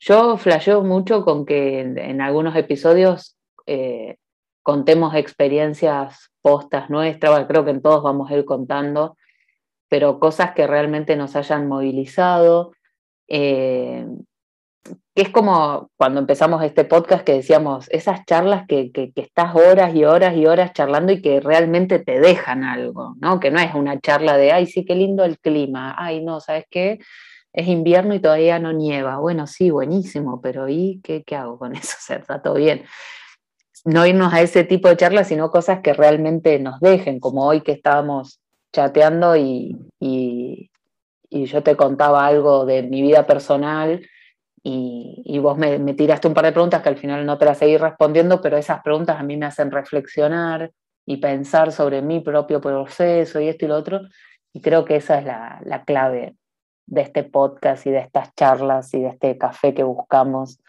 Yo 0.00 0.36
flasheo 0.38 0.82
mucho 0.82 1.24
con 1.24 1.46
que 1.46 1.78
en, 1.78 2.20
algunos 2.20 2.56
episodios 2.56 3.36
eh, 3.66 4.16
contemos 4.64 5.14
experiencias 5.14 6.32
postas 6.42 6.90
nuestras, 6.90 7.46
creo 7.46 7.64
que 7.64 7.70
en 7.70 7.80
todos 7.80 8.02
vamos 8.02 8.28
a 8.28 8.36
ir 8.36 8.44
contando, 8.44 9.16
pero 9.88 10.18
cosas 10.18 10.50
que 10.50 10.66
realmente 10.66 11.14
nos 11.14 11.36
hayan 11.36 11.68
movilizado. 11.68 12.72
Eh, 13.28 14.04
que 15.14 15.22
es 15.22 15.28
como 15.30 15.90
cuando 15.96 16.20
empezamos 16.20 16.62
este 16.62 16.84
podcast 16.84 17.24
que 17.24 17.34
decíamos, 17.34 17.88
esas 17.90 18.24
charlas 18.24 18.66
que, 18.66 18.90
que, 18.92 19.12
estás 19.16 19.54
horas 19.54 19.94
y 19.94 20.04
horas 20.04 20.36
y 20.36 20.46
horas 20.46 20.72
charlando 20.72 21.12
y 21.12 21.20
que 21.20 21.40
realmente 21.40 21.98
te 21.98 22.20
dejan 22.20 22.64
algo, 22.64 23.14
¿no? 23.20 23.40
Que 23.40 23.50
no 23.50 23.58
es 23.58 23.74
una 23.74 24.00
charla 24.00 24.36
de, 24.36 24.52
ay, 24.52 24.66
sí, 24.66 24.84
qué 24.84 24.94
lindo 24.94 25.24
el 25.24 25.38
clima, 25.38 25.94
ay, 25.98 26.24
no, 26.24 26.40
¿sabes 26.40 26.64
qué? 26.70 26.98
Es 27.52 27.66
invierno 27.66 28.14
y 28.14 28.20
todavía 28.20 28.58
no 28.58 28.72
nieva. 28.72 29.18
Bueno, 29.18 29.46
sí, 29.46 29.70
buenísimo, 29.70 30.40
pero 30.40 30.68
¿y 30.68 31.00
qué, 31.02 31.24
qué 31.24 31.36
hago 31.36 31.58
con 31.58 31.74
eso? 31.76 32.14
Está 32.14 32.40
todo 32.40 32.54
bien 32.54 32.84
no 33.84 34.06
irnos 34.06 34.32
a 34.32 34.42
ese 34.42 34.64
tipo 34.64 34.88
de 34.88 34.96
charlas, 34.96 35.28
sino 35.28 35.50
cosas 35.50 35.80
que 35.80 35.92
realmente 35.92 36.58
nos 36.58 36.80
dejen, 36.80 37.20
como 37.20 37.46
hoy 37.46 37.62
que 37.62 37.72
estábamos 37.72 38.40
chateando 38.72 39.36
y, 39.36 39.76
yo 41.30 41.62
te 41.62 41.76
contaba 41.76 42.26
algo 42.26 42.64
de 42.64 42.82
mi 42.82 43.02
vida 43.02 43.26
personal 43.26 44.00
y, 44.62 45.38
vos 45.38 45.56
me, 45.56 45.78
tiraste 45.94 46.28
un 46.28 46.34
par 46.34 46.44
de 46.44 46.52
preguntas 46.52 46.82
que 46.82 46.88
al 46.88 46.96
final 46.96 47.24
no 47.24 47.38
te 47.38 47.44
las 47.44 47.58
seguí 47.58 47.76
respondiendo, 47.76 48.40
pero 48.40 48.56
esas 48.56 48.82
preguntas 48.82 49.18
a 49.18 49.22
mí 49.22 49.36
me 49.36 49.46
hacen 49.46 49.70
reflexionar 49.70 50.72
y 51.06 51.18
pensar 51.18 51.72
sobre 51.72 52.02
mi 52.02 52.20
propio 52.20 52.60
proceso 52.60 53.40
y 53.40 53.48
esto 53.48 53.64
y 53.64 53.68
lo 53.68 53.76
otro, 53.76 54.00
y 54.52 54.60
creo 54.60 54.84
que 54.84 54.96
esa 54.96 55.18
es 55.18 55.24
la, 55.24 55.84
clave 55.86 56.36
de 56.86 57.00
este 57.02 57.22
podcast 57.22 57.86
y 57.86 57.90
de 57.90 57.98
estas 57.98 58.34
charlas 58.34 58.92
y 58.94 59.00
de 59.00 59.08
este 59.08 59.38
café 59.38 59.74
que 59.74 59.82
buscamos, 59.82 60.60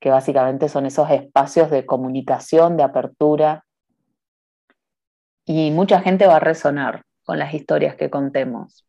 que 0.00 0.10
básicamente 0.10 0.68
son 0.68 0.86
esos 0.86 1.10
espacios 1.10 1.70
de 1.70 1.86
comunicación, 1.86 2.76
de 2.76 2.82
apertura. 2.82 3.64
Y 5.46 5.70
mucha 5.70 6.00
gente 6.00 6.26
va 6.26 6.36
a 6.36 6.40
resonar 6.40 7.02
con 7.24 7.38
las 7.38 7.54
historias 7.54 7.96
que 7.96 8.10
contemos, 8.10 8.86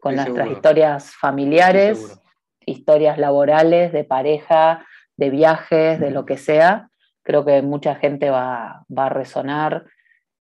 con 0.00 0.14
nuestras 0.14 0.48
historias 0.48 1.12
familiares, 1.14 2.21
historias 2.66 3.18
laborales, 3.18 3.92
de 3.92 4.04
pareja, 4.04 4.86
de 5.16 5.30
viajes, 5.30 6.00
de 6.00 6.10
lo 6.10 6.26
que 6.26 6.36
sea. 6.36 6.90
Creo 7.22 7.44
que 7.44 7.62
mucha 7.62 7.94
gente 7.94 8.30
va, 8.30 8.84
a 8.96 9.08
resonar. 9.08 9.84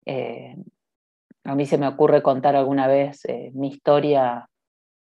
Eh, 0.05 0.55
a 1.43 1.55
mí 1.55 1.65
se 1.65 1.77
me 1.77 1.88
ocurre 1.88 2.21
contar 2.21 2.55
alguna 2.55 2.88
vez 2.88 3.23
eh, 3.25 3.51
mi 3.53 3.69
historia 3.69 4.47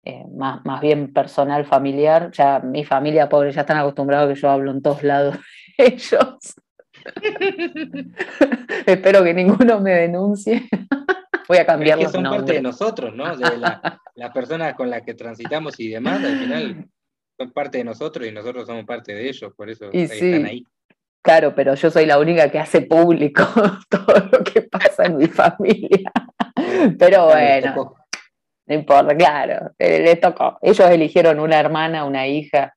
eh, 0.04 0.24
más, 0.34 0.64
más, 0.64 0.80
bien 0.80 1.12
personal, 1.12 1.64
familiar. 1.66 2.30
Ya 2.32 2.60
mi 2.60 2.84
familia 2.84 3.28
pobre 3.28 3.52
ya 3.52 3.62
están 3.62 3.78
acostumbrados 3.78 4.32
que 4.32 4.40
yo 4.40 4.50
hablo 4.50 4.70
en 4.70 4.82
todos 4.82 5.02
lados 5.02 5.36
de 5.78 5.86
ellos. 5.86 6.54
Espero 8.86 9.22
que 9.22 9.34
ninguno 9.34 9.80
me 9.80 9.92
denuncie. 9.92 10.66
Voy 11.46 11.58
a 11.58 11.66
cambiar 11.66 11.98
es 11.98 12.06
que 12.06 12.12
son 12.12 12.24
parte 12.24 12.54
de 12.54 12.62
nosotros, 12.62 13.14
¿no? 13.14 13.36
De 13.36 13.58
las 14.14 14.32
personas 14.32 14.74
con 14.74 14.90
las 14.90 15.02
que 15.02 15.14
transitamos 15.14 15.78
y 15.80 15.88
demás, 15.88 16.22
al 16.22 16.38
final 16.38 16.88
son 17.38 17.52
parte 17.52 17.78
de 17.78 17.84
nosotros 17.84 18.26
y 18.26 18.32
nosotros 18.32 18.66
somos 18.66 18.84
parte 18.84 19.14
de 19.14 19.28
ellos, 19.28 19.52
por 19.54 19.70
eso 19.70 19.90
están 19.92 20.44
ahí. 20.44 20.64
Claro, 21.22 21.54
pero 21.54 21.74
yo 21.74 21.90
soy 21.90 22.06
la 22.06 22.18
única 22.18 22.50
que 22.50 22.58
hace 22.58 22.82
público 22.82 23.44
todo 23.88 24.28
lo 24.32 24.42
que 24.42 24.62
pasa 24.62 25.04
en 25.04 25.16
mi 25.16 25.26
familia. 25.26 26.10
Pero 26.98 27.26
bueno, 27.26 27.94
no 28.66 28.74
importa, 28.74 29.16
claro, 29.16 29.70
les 29.78 30.20
tocó. 30.20 30.58
Ellos 30.62 30.90
eligieron 30.90 31.38
una 31.38 31.58
hermana, 31.60 32.04
una 32.04 32.26
hija, 32.26 32.74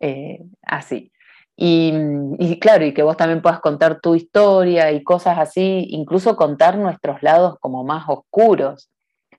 eh, 0.00 0.40
así. 0.62 1.10
Y, 1.56 1.92
y, 2.38 2.58
claro, 2.58 2.86
y 2.86 2.94
que 2.94 3.02
vos 3.02 3.16
también 3.16 3.42
puedas 3.42 3.60
contar 3.60 4.00
tu 4.00 4.14
historia 4.14 4.92
y 4.92 5.02
cosas 5.02 5.38
así, 5.38 5.86
incluso 5.90 6.36
contar 6.36 6.78
nuestros 6.78 7.22
lados 7.22 7.56
como 7.60 7.84
más 7.84 8.04
oscuros, 8.08 8.88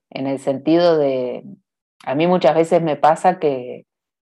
en 0.09 0.27
el 0.27 0.39
sentido 0.39 0.97
de, 0.97 1.43
a 2.05 2.15
mí 2.15 2.27
muchas 2.27 2.53
veces 2.53 2.81
me 2.81 2.95
pasa 2.95 3.39
que, 3.39 3.85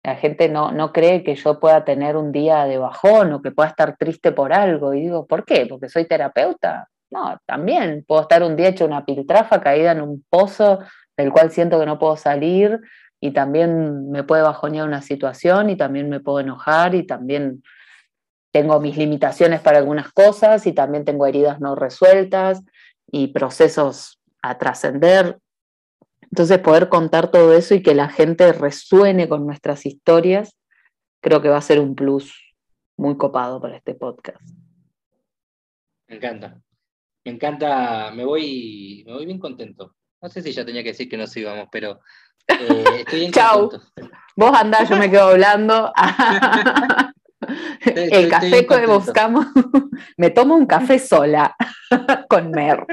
la 0.04 0.16
gente 0.16 0.50
no, 0.50 0.72
no 0.72 0.92
cree 0.92 1.24
que 1.24 1.36
yo 1.36 1.60
pueda 1.60 1.86
tener 1.86 2.18
un 2.18 2.32
día 2.32 2.66
de 2.66 2.78
bajón 2.78 3.34
o 3.34 3.42
que 3.42 3.52
pueda 3.52 3.70
estar 3.70 3.98
triste 3.98 4.32
por 4.32 4.52
algo. 4.52 4.94
Y 4.94 5.02
digo, 5.02 5.28
¿por 5.28 5.46
qué? 5.46 5.68
¿Porque 5.68 5.90
soy 5.90 6.06
terapeuta? 6.06 6.90
No, 7.12 7.38
también 7.46 8.04
puedo 8.08 8.22
estar 8.22 8.42
un 8.42 8.56
día 8.56 8.70
hecho 8.70 8.86
una 8.86 9.06
piltrafa 9.06 9.62
caída 9.62 9.92
en 9.92 10.02
un 10.02 10.24
pozo 10.30 10.80
del 11.18 11.32
cual 11.32 11.52
siento 11.52 11.80
que 11.80 11.86
no 11.86 12.00
puedo 12.00 12.16
salir 12.16 12.80
y 13.20 13.32
también 13.32 14.10
me 14.10 14.24
puede 14.24 14.42
bajonear 14.42 14.88
una 14.88 15.02
situación 15.02 15.70
y 15.70 15.76
también 15.76 16.10
me 16.10 16.20
puedo 16.20 16.40
enojar 16.40 16.96
y 16.96 17.06
también 17.06 17.62
tengo 18.52 18.80
mis 18.80 18.98
limitaciones 18.98 19.62
para 19.62 19.78
algunas 19.78 20.12
cosas 20.12 20.66
y 20.66 20.74
también 20.74 21.06
tengo 21.06 21.26
heridas 21.26 21.60
no 21.60 21.76
resueltas 21.76 22.64
y 23.12 23.28
procesos 23.28 24.20
a 24.42 24.58
trascender. 24.58 25.38
Entonces, 26.32 26.60
poder 26.60 26.90
contar 26.90 27.30
todo 27.30 27.54
eso 27.54 27.76
y 27.76 27.84
que 27.84 27.94
la 27.94 28.10
gente 28.10 28.54
resuene 28.54 29.28
con 29.28 29.46
nuestras 29.46 29.86
historias, 29.86 30.58
creo 31.22 31.42
que 31.42 31.50
va 31.50 31.58
a 31.58 31.62
ser 31.62 31.80
un 31.80 31.96
plus 31.96 32.34
muy 32.98 33.18
copado 33.18 33.62
para 33.62 33.78
este 33.78 33.96
podcast. 33.96 34.42
Me 36.08 36.16
encanta. 36.16 36.62
Me 37.26 37.32
encanta, 37.34 38.12
me 38.12 38.26
voy, 38.26 39.04
me 39.06 39.14
voy 39.14 39.26
bien 39.26 39.40
contento. 39.40 39.96
No 40.22 40.30
sé 40.30 40.42
si 40.42 40.52
ya 40.52 40.66
tenía 40.66 40.84
que 40.84 40.90
decir 40.90 41.10
que 41.10 41.18
nos 41.18 41.36
íbamos, 41.36 41.68
pero 41.72 42.00
eh, 42.48 42.84
estoy 43.00 43.20
bien 43.20 43.32
Chau. 43.34 43.70
Vos 44.36 44.58
andás, 44.58 44.90
yo 44.90 44.98
me 44.98 45.10
quedo 45.10 45.30
hablando. 45.30 45.92
El 47.86 48.30
café 48.30 48.66
que 48.66 48.86
buscamos, 48.88 49.48
me 50.18 50.30
tomo 50.30 50.56
un 50.56 50.66
café 50.66 51.00
sola 51.00 51.56
con 52.30 52.52
Mer. 52.52 52.86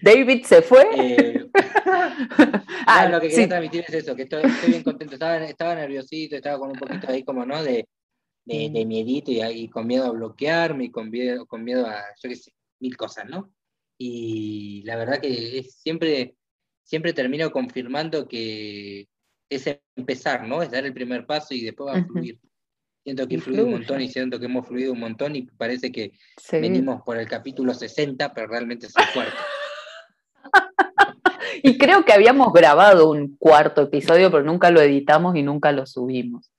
David 0.00 0.44
se 0.44 0.62
fue. 0.62 0.86
Eh, 0.96 1.46
ah, 2.86 3.08
lo 3.08 3.20
que 3.20 3.28
quería 3.28 3.48
transmitir 3.48 3.84
es 3.88 3.94
eso, 3.94 4.16
que 4.16 4.22
estoy, 4.22 4.42
bien 4.66 4.82
contento. 4.82 5.14
Estaba, 5.14 5.74
nerviosito, 5.74 6.36
estaba 6.36 6.58
con 6.58 6.70
un 6.70 6.78
poquito 6.78 7.10
ahí 7.10 7.24
como, 7.24 7.44
¿no? 7.44 7.62
De, 7.62 7.88
de, 8.44 8.70
de 8.70 8.84
miedito 8.84 9.30
y, 9.30 9.68
con 9.68 9.86
miedo 9.86 10.06
a 10.06 10.10
bloquearme 10.10 10.84
y 10.84 10.90
con 10.90 11.10
miedo, 11.10 11.46
con 11.46 11.64
miedo 11.64 11.86
a, 11.86 12.02
yo 12.22 12.28
qué 12.28 12.36
sé, 12.36 12.52
mil 12.80 12.96
cosas, 12.96 13.28
¿no? 13.28 13.52
Y 13.98 14.82
la 14.84 14.96
verdad 14.96 15.20
que 15.20 15.58
es, 15.58 15.74
siempre, 15.76 16.36
siempre 16.82 17.12
termino 17.12 17.50
confirmando 17.50 18.26
que 18.26 19.08
es 19.48 19.78
empezar, 19.96 20.46
¿no? 20.46 20.62
Es 20.62 20.70
dar 20.70 20.84
el 20.84 20.94
primer 20.94 21.26
paso 21.26 21.54
y 21.54 21.62
después 21.62 21.94
va 21.94 22.00
a 22.00 22.04
fluir. 22.04 22.40
Siento 23.04 23.26
que 23.26 23.38
fluye 23.38 23.62
un 23.62 23.72
montón 23.72 24.00
y 24.00 24.08
siento 24.08 24.38
que 24.38 24.46
hemos 24.46 24.66
fluido 24.66 24.92
un 24.92 25.00
montón 25.00 25.34
y 25.34 25.42
parece 25.42 25.90
que 25.90 26.12
venimos 26.52 27.02
por 27.04 27.16
el 27.16 27.28
capítulo 27.28 27.74
60, 27.74 28.32
pero 28.32 28.46
realmente 28.46 28.86
es 28.86 28.94
el 28.96 29.04
cuarto. 29.12 29.36
y 31.62 31.78
creo 31.78 32.04
que 32.04 32.12
habíamos 32.12 32.52
grabado 32.52 33.10
un 33.10 33.36
cuarto 33.36 33.82
episodio, 33.82 34.30
pero 34.30 34.42
nunca 34.42 34.70
lo 34.70 34.80
editamos 34.80 35.36
y 35.36 35.42
nunca 35.42 35.72
lo 35.72 35.86
subimos. 35.86 36.50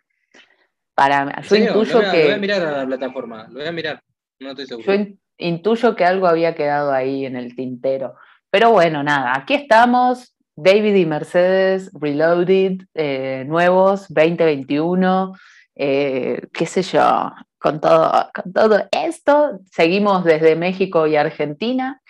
Para, 0.96 1.42
yo 1.42 1.56
intuyo 1.56 2.00
que. 2.12 2.18
Lo 2.20 2.24
voy 2.26 2.34
a 2.34 2.38
mirar 2.38 2.62
a 2.66 2.78
la 2.80 2.86
plataforma, 2.86 3.48
lo 3.48 3.60
voy 3.60 3.68
a 3.68 3.72
mirar, 3.72 4.04
no 4.40 4.50
estoy 4.50 4.68
seguro. 4.68 4.94
Yo 4.94 5.06
intuyo 5.38 5.96
que 5.96 6.06
algo 6.06 6.28
había 6.28 6.54
quedado 6.56 6.92
ahí 6.92 7.26
en 7.26 7.36
el 7.36 7.56
tintero. 7.56 8.16
Pero 8.50 8.72
bueno, 8.72 9.02
nada, 9.02 9.34
aquí 9.36 9.56
estamos, 9.56 10.36
David 10.56 10.94
y 10.94 11.06
Mercedes 11.08 11.90
Reloaded, 12.00 12.82
eh, 12.94 13.44
nuevos, 13.48 14.06
2021, 14.10 15.34
eh, 15.76 16.48
qué 16.54 16.66
sé 16.68 16.84
yo, 16.84 17.34
con 17.58 17.82
todo, 17.82 18.30
con 18.34 18.54
todo 18.54 18.88
esto. 18.92 19.60
Seguimos 19.72 20.24
desde 20.24 20.56
México 20.56 21.08
y 21.08 21.16
Argentina. 21.16 22.03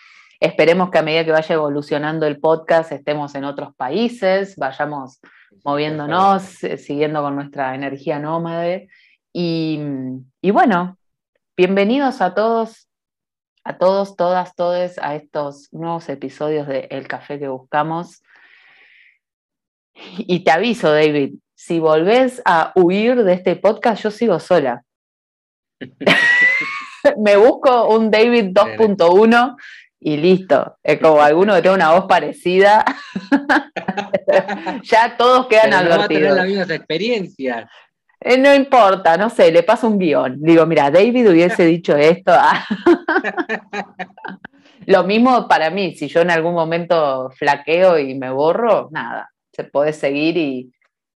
Esperemos 0.44 0.92
que 0.92 0.98
a 0.98 1.04
medida 1.04 1.24
que 1.24 1.32
vaya 1.32 1.56
evolucionando 1.56 2.28
el 2.28 2.38
podcast 2.38 2.92
estemos 2.92 3.34
en 3.34 3.46
otros 3.46 3.74
países, 3.78 4.58
vayamos 4.58 5.22
moviéndonos, 5.64 6.62
eh, 6.66 6.78
siguiendo 6.78 7.22
con 7.22 7.36
nuestra 7.36 7.74
energía 7.76 8.20
nómade. 8.20 8.90
Y, 9.32 9.80
bueno, 10.52 10.98
bienvenidos 11.56 12.20
a 12.20 12.34
todos, 12.34 12.90
a 13.64 13.78
todos, 13.78 14.18
todas, 14.18 14.54
todos 14.54 14.98
a 14.98 15.16
estos 15.16 15.72
nuevos 15.72 16.10
episodios 16.10 16.68
de 16.68 16.90
El 16.92 17.08
Café 17.08 17.40
que 17.40 17.48
Buscamos. 17.48 18.22
Y 19.94 20.44
te 20.44 20.52
aviso, 20.52 20.92
David, 20.92 21.36
si 21.56 21.80
volvés 21.80 22.42
a 22.44 22.74
huir 22.76 23.24
de 23.24 23.32
este 23.32 23.56
podcast, 23.56 24.04
yo 24.04 24.12
sigo 24.12 24.38
sola. 24.42 24.84
Me 27.18 27.36
busco 27.36 27.88
un 27.88 28.12
David 28.12 28.52
2.1 28.54 29.56
y 30.04 30.18
listo. 30.18 30.78
Es 30.84 31.00
como 31.00 31.22
alguno 31.22 31.56
que 31.56 31.62
tenga 31.62 31.76
una 31.76 31.94
voz 31.94 32.06
parecida. 32.06 32.84
ya 34.84 35.16
todos 35.18 35.48
quedan 35.48 35.70
Pero 35.70 35.84
no 35.84 35.94
advertidos. 35.94 36.38
Va 36.38 36.42
a 36.42 36.44
tener 36.44 36.58
las 36.58 36.70
experiencias. 36.70 37.70
Eh, 38.20 38.38
no 38.38 38.54
importa, 38.54 39.18
no 39.18 39.30
sé, 39.30 39.52
le 39.52 39.64
paso 39.64 39.88
un 39.88 40.00
guion. 40.00 40.42
Digo, 40.42 40.66
mira, 40.66 40.90
David 40.90 41.30
hubiese 41.30 41.66
dicho 41.66 41.96
esto. 41.96 42.32
Lo 44.86 45.04
mismo 45.04 45.48
para 45.48 45.70
mí, 45.70 45.96
si 45.96 46.08
yo 46.08 46.22
en 46.22 46.32
algún 46.32 46.54
momento 46.54 47.30
flaqueo 47.32 48.00
y 48.00 48.16
me 48.16 48.32
borro, 48.32 48.90
nada, 48.92 49.32
se 49.52 49.64
puede 49.64 49.94
seguir 49.94 50.38
y 50.38 50.74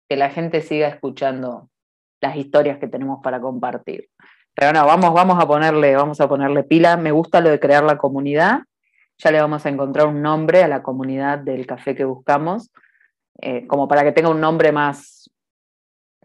que 0.08 0.16
la 0.16 0.30
gente 0.30 0.62
siga 0.62 0.88
escuchando 0.88 1.68
las 2.20 2.36
historias 2.36 2.78
que 2.78 2.88
tenemos 2.88 3.20
para 3.22 3.40
compartir. 3.40 4.08
Pero 4.54 4.72
no, 4.72 4.86
vamos, 4.86 5.14
vamos 5.14 5.42
a 5.42 5.46
ponerle, 5.46 5.94
vamos 5.94 6.20
a 6.20 6.28
ponerle 6.28 6.64
pila. 6.64 6.96
Me 6.96 7.12
gusta 7.12 7.40
lo 7.40 7.50
de 7.50 7.60
crear 7.60 7.84
la 7.84 7.96
comunidad 7.96 8.62
ya 9.18 9.32
le 9.32 9.40
vamos 9.40 9.66
a 9.66 9.68
encontrar 9.68 10.06
un 10.06 10.22
nombre 10.22 10.62
a 10.62 10.68
la 10.68 10.82
comunidad 10.82 11.38
del 11.38 11.66
café 11.66 11.94
que 11.94 12.04
buscamos, 12.04 12.70
eh, 13.40 13.66
como 13.66 13.88
para 13.88 14.04
que 14.04 14.12
tenga 14.12 14.30
un 14.30 14.40
nombre 14.40 14.70
más, 14.70 15.30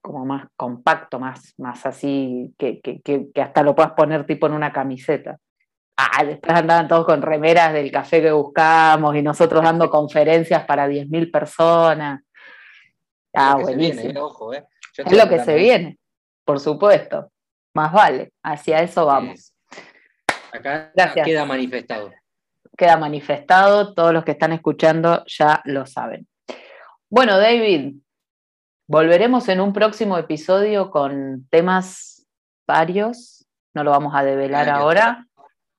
como 0.02 0.26
más 0.26 0.48
compacto, 0.56 1.20
más, 1.20 1.54
más 1.58 1.86
así, 1.86 2.54
que, 2.58 2.82
hasta 3.42 3.64
lo 3.64 3.76
puedas 3.76 3.94
poner 3.94 4.26
tipo 4.26 4.46
en 4.46 4.54
una 4.54 4.72
camiseta. 4.72 5.38
Ah, 5.98 6.24
después 6.24 6.56
andaban 6.56 6.88
todos 6.88 7.06
con 7.06 7.22
remeras 7.22 7.74
del 7.74 7.92
café 7.92 8.22
que 8.22 8.32
buscamos 8.32 9.16
y 9.16 9.22
nosotros 9.22 9.64
dando 9.64 9.90
conferencias 9.90 10.64
para 10.66 10.88
10.000 10.88 11.32
personas. 11.32 12.22
Ah, 13.34 13.58
buenísimo. 13.60 14.10
Eh, 14.10 14.22
ojo, 14.22 14.54
eh. 14.54 14.66
Es 14.96 15.18
lo 15.18 15.28
que 15.28 15.40
se 15.40 15.56
viene, 15.56 15.98
por 16.46 16.60
supuesto. 16.60 17.32
Más 17.76 17.92
vale, 17.92 18.34
hacia 18.44 18.84
eso 18.84 19.08
vamos. 19.08 19.52
Acá 20.52 20.92
queda 21.26 21.44
manifestado 21.46 22.12
queda 22.78 22.98
manifestado, 22.98 23.94
todos 23.94 24.14
los 24.14 24.24
que 24.24 24.32
están 24.32 24.54
escuchando 24.54 25.24
ya 25.26 25.62
lo 25.66 25.86
saben. 25.86 26.28
Bueno, 27.10 27.38
David, 27.38 27.96
volveremos 28.88 29.48
en 29.50 29.62
un 29.62 29.74
próximo 29.74 30.18
episodio 30.18 30.90
con 30.90 31.48
temas 31.50 32.26
varios, 32.68 33.46
no 33.74 33.84
lo 33.84 33.92
vamos 33.92 34.14
a 34.16 34.24
develar 34.24 34.70
ahora. 34.70 35.28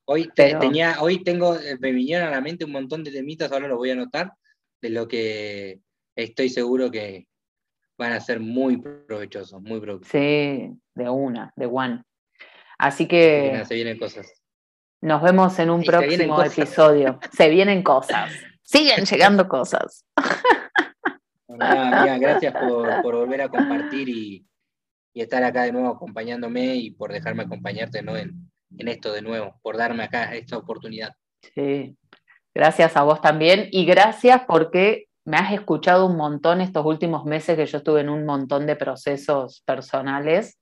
Hoy, 0.06 0.30
tenía, 0.34 0.96
hoy 1.00 1.24
tengo, 1.24 1.56
me 1.80 1.92
vinieron 1.92 2.28
a 2.28 2.30
la 2.30 2.40
mente 2.40 2.66
un 2.66 2.72
montón 2.72 3.02
de 3.02 3.10
temitas, 3.10 3.50
ahora 3.50 3.68
los 3.68 3.78
voy 3.78 3.90
a 3.90 3.94
anotar, 3.94 4.32
de 4.82 4.90
lo 4.90 5.08
que, 5.08 5.80
estoy 6.16 6.48
seguro 6.48 6.90
que 6.90 7.26
van 7.98 8.12
a 8.12 8.20
ser 8.20 8.40
muy 8.40 8.76
provechosos, 8.76 9.60
muy 9.62 9.80
provechosos. 9.80 10.10
Sí, 10.10 10.70
de 10.94 11.08
una, 11.08 11.52
de 11.56 11.66
one. 11.66 12.02
Así 12.78 13.06
que... 13.06 13.62
se 13.66 13.74
vienen 13.74 13.98
cosas. 13.98 14.30
Nos 15.04 15.20
vemos 15.20 15.58
en 15.58 15.68
un 15.68 15.82
próximo 15.82 16.42
episodio. 16.42 17.20
Se 17.36 17.50
vienen 17.50 17.82
cosas. 17.82 18.32
Siguen 18.62 19.04
llegando 19.10 19.46
cosas. 19.46 20.06
gracias 21.46 22.54
por, 22.54 23.14
volver 23.14 23.42
a 23.42 23.50
compartir 23.50 24.08
y, 24.08 24.46
estar 25.12 25.44
acá 25.44 25.64
de 25.64 25.72
nuevo 25.72 25.90
acompañándome 25.90 26.76
y 26.76 26.90
por 26.90 27.12
dejarme 27.12 27.42
acompañarte 27.42 28.00
¿no? 28.00 28.16
en, 28.16 28.50
en 28.78 28.88
esto 28.88 29.12
de 29.12 29.20
nuevo, 29.20 29.60
por 29.60 29.76
darme 29.76 30.04
acá 30.04 30.34
esta 30.34 30.56
oportunidad. 30.56 31.12
Sí, 31.54 31.94
gracias 32.54 32.96
a 32.96 33.02
vos 33.02 33.20
también 33.20 33.68
y 33.72 33.84
gracias 33.84 34.40
porque 34.48 35.08
me 35.26 35.36
has 35.36 35.52
escuchado 35.52 36.06
un 36.06 36.16
montón 36.16 36.62
estos 36.62 36.86
últimos 36.86 37.26
meses 37.26 37.58
que 37.58 37.66
yo 37.66 37.76
estuve 37.76 38.00
en 38.00 38.08
un 38.08 38.24
montón 38.24 38.66
de 38.66 38.74
procesos 38.74 39.62
personales 39.66 40.58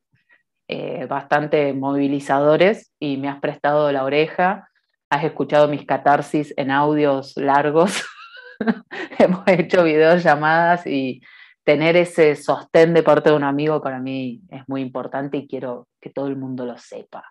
eh, 0.69 1.07
bastante 1.07 1.73
movilizadores 1.73 2.93
y 2.99 3.17
me 3.17 3.29
has 3.29 3.41
prestado 3.41 3.91
la 3.93 4.05
oreja, 4.05 4.69
has 5.11 5.25
escuchado 5.25 5.69
mis 5.69 5.85
catarsis 5.85 6.55
en 6.57 6.71
audios 6.71 7.37
largos, 7.37 8.03
hemos 9.19 9.47
hecho 9.49 9.85
videollamadas 9.85 10.87
y 10.87 11.21
tener 11.65 11.97
ese 11.97 12.35
sostén 12.37 12.95
de 12.95 13.03
parte 13.03 13.31
de 13.31 13.37
un 13.37 13.45
amigo 13.45 13.81
para 13.81 14.01
mí 14.01 14.41
es 14.51 14.63
muy 14.69 14.81
importante 14.81 15.37
y 15.37 15.47
quiero 15.47 15.89
que 16.01 16.11
todo 16.11 16.27
el 16.29 16.37
mundo 16.37 16.65
lo 16.65 16.77
sepa. 16.79 17.25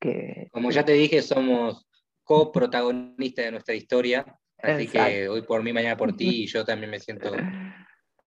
Que, 0.00 0.48
Como 0.52 0.70
ya 0.70 0.84
te 0.84 0.92
dije, 0.92 1.22
somos 1.22 1.86
coprotagonistas 2.22 3.44
de 3.44 3.50
nuestra 3.50 3.74
historia, 3.74 4.24
así 4.58 4.86
que 4.88 5.28
hoy 5.28 5.42
por 5.42 5.62
mí, 5.62 5.72
mañana 5.72 5.96
por 5.96 6.14
ti, 6.16 6.44
y 6.44 6.46
yo 6.46 6.64
también 6.64 6.90
me 6.90 7.00
siento 7.00 7.30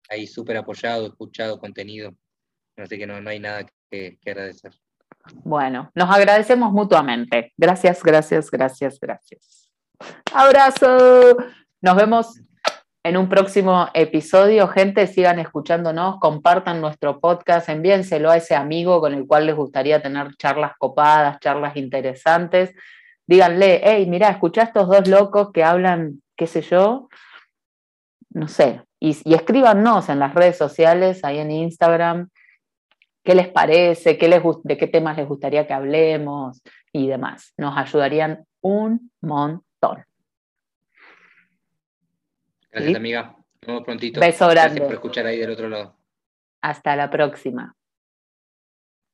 ahí 0.09 0.27
súper 0.27 0.57
apoyado, 0.57 1.07
escuchado, 1.07 1.59
contenido. 1.59 2.13
Así 2.81 2.97
que 2.97 3.07
no, 3.07 3.19
no 3.21 3.29
hay 3.29 3.39
nada 3.39 3.65
que, 3.89 4.17
agradecer. 4.25 4.73
Bueno, 5.43 5.91
nos 5.93 6.09
agradecemos 6.09 6.71
mutuamente. 6.71 7.53
Gracias, 7.57 8.01
gracias, 8.03 8.49
gracias, 8.49 8.99
gracias. 8.99 9.71
Abrazo. 10.33 11.37
Nos 11.81 11.95
vemos 11.95 12.41
en 13.03 13.17
un 13.17 13.29
próximo 13.29 13.87
episodio. 13.93 14.67
Gente, 14.67 15.07
sigan 15.07 15.39
escuchándonos, 15.39 16.19
compartan 16.19 16.81
nuestro 16.81 17.19
podcast, 17.19 17.69
envíenselo 17.69 18.31
a 18.31 18.37
ese 18.37 18.55
amigo 18.55 19.01
con 19.01 19.13
el 19.13 19.25
cual 19.27 19.45
les 19.45 19.55
gustaría 19.55 20.01
tener 20.01 20.35
charlas 20.37 20.73
copadas, 20.77 21.39
charlas 21.39 21.75
interesantes. 21.75 22.73
Díganle, 23.27 23.81
hey, 23.83 24.05
mira, 24.07 24.29
escucha 24.29 24.61
a 24.61 24.65
estos 24.65 24.87
dos 24.87 25.07
locos 25.07 25.51
que 25.51 25.63
hablan, 25.63 26.21
qué 26.35 26.47
sé 26.47 26.61
yo, 26.61 27.09
no 28.31 28.47
sé, 28.47 28.81
y, 28.99 29.15
y 29.23 29.33
escríbanos 29.35 30.09
en 30.09 30.19
las 30.19 30.33
redes 30.33 30.57
sociales, 30.57 31.23
ahí 31.23 31.37
en 31.39 31.51
Instagram, 31.51 32.29
qué 33.23 33.35
les 33.35 33.47
parece, 33.47 34.17
qué 34.17 34.27
les, 34.27 34.41
de 34.63 34.77
qué 34.77 34.87
temas 34.87 35.17
les 35.17 35.27
gustaría 35.27 35.67
que 35.67 35.73
hablemos 35.73 36.61
y 36.91 37.07
demás. 37.07 37.53
Nos 37.57 37.77
ayudarían 37.77 38.45
un 38.61 39.11
montón. 39.21 40.03
Gracias, 42.71 42.95
amiga. 42.95 43.35
Nos 43.61 43.67
vemos 43.67 43.83
prontito. 43.83 44.19
Beso 44.19 44.47
grande. 44.47 44.75
Gracias 44.75 44.85
por 44.85 44.93
escuchar 44.93 45.25
ahí 45.25 45.37
del 45.37 45.51
otro 45.51 45.69
lado. 45.69 45.97
Hasta 46.61 46.95
la 46.95 47.09
próxima. 47.09 47.75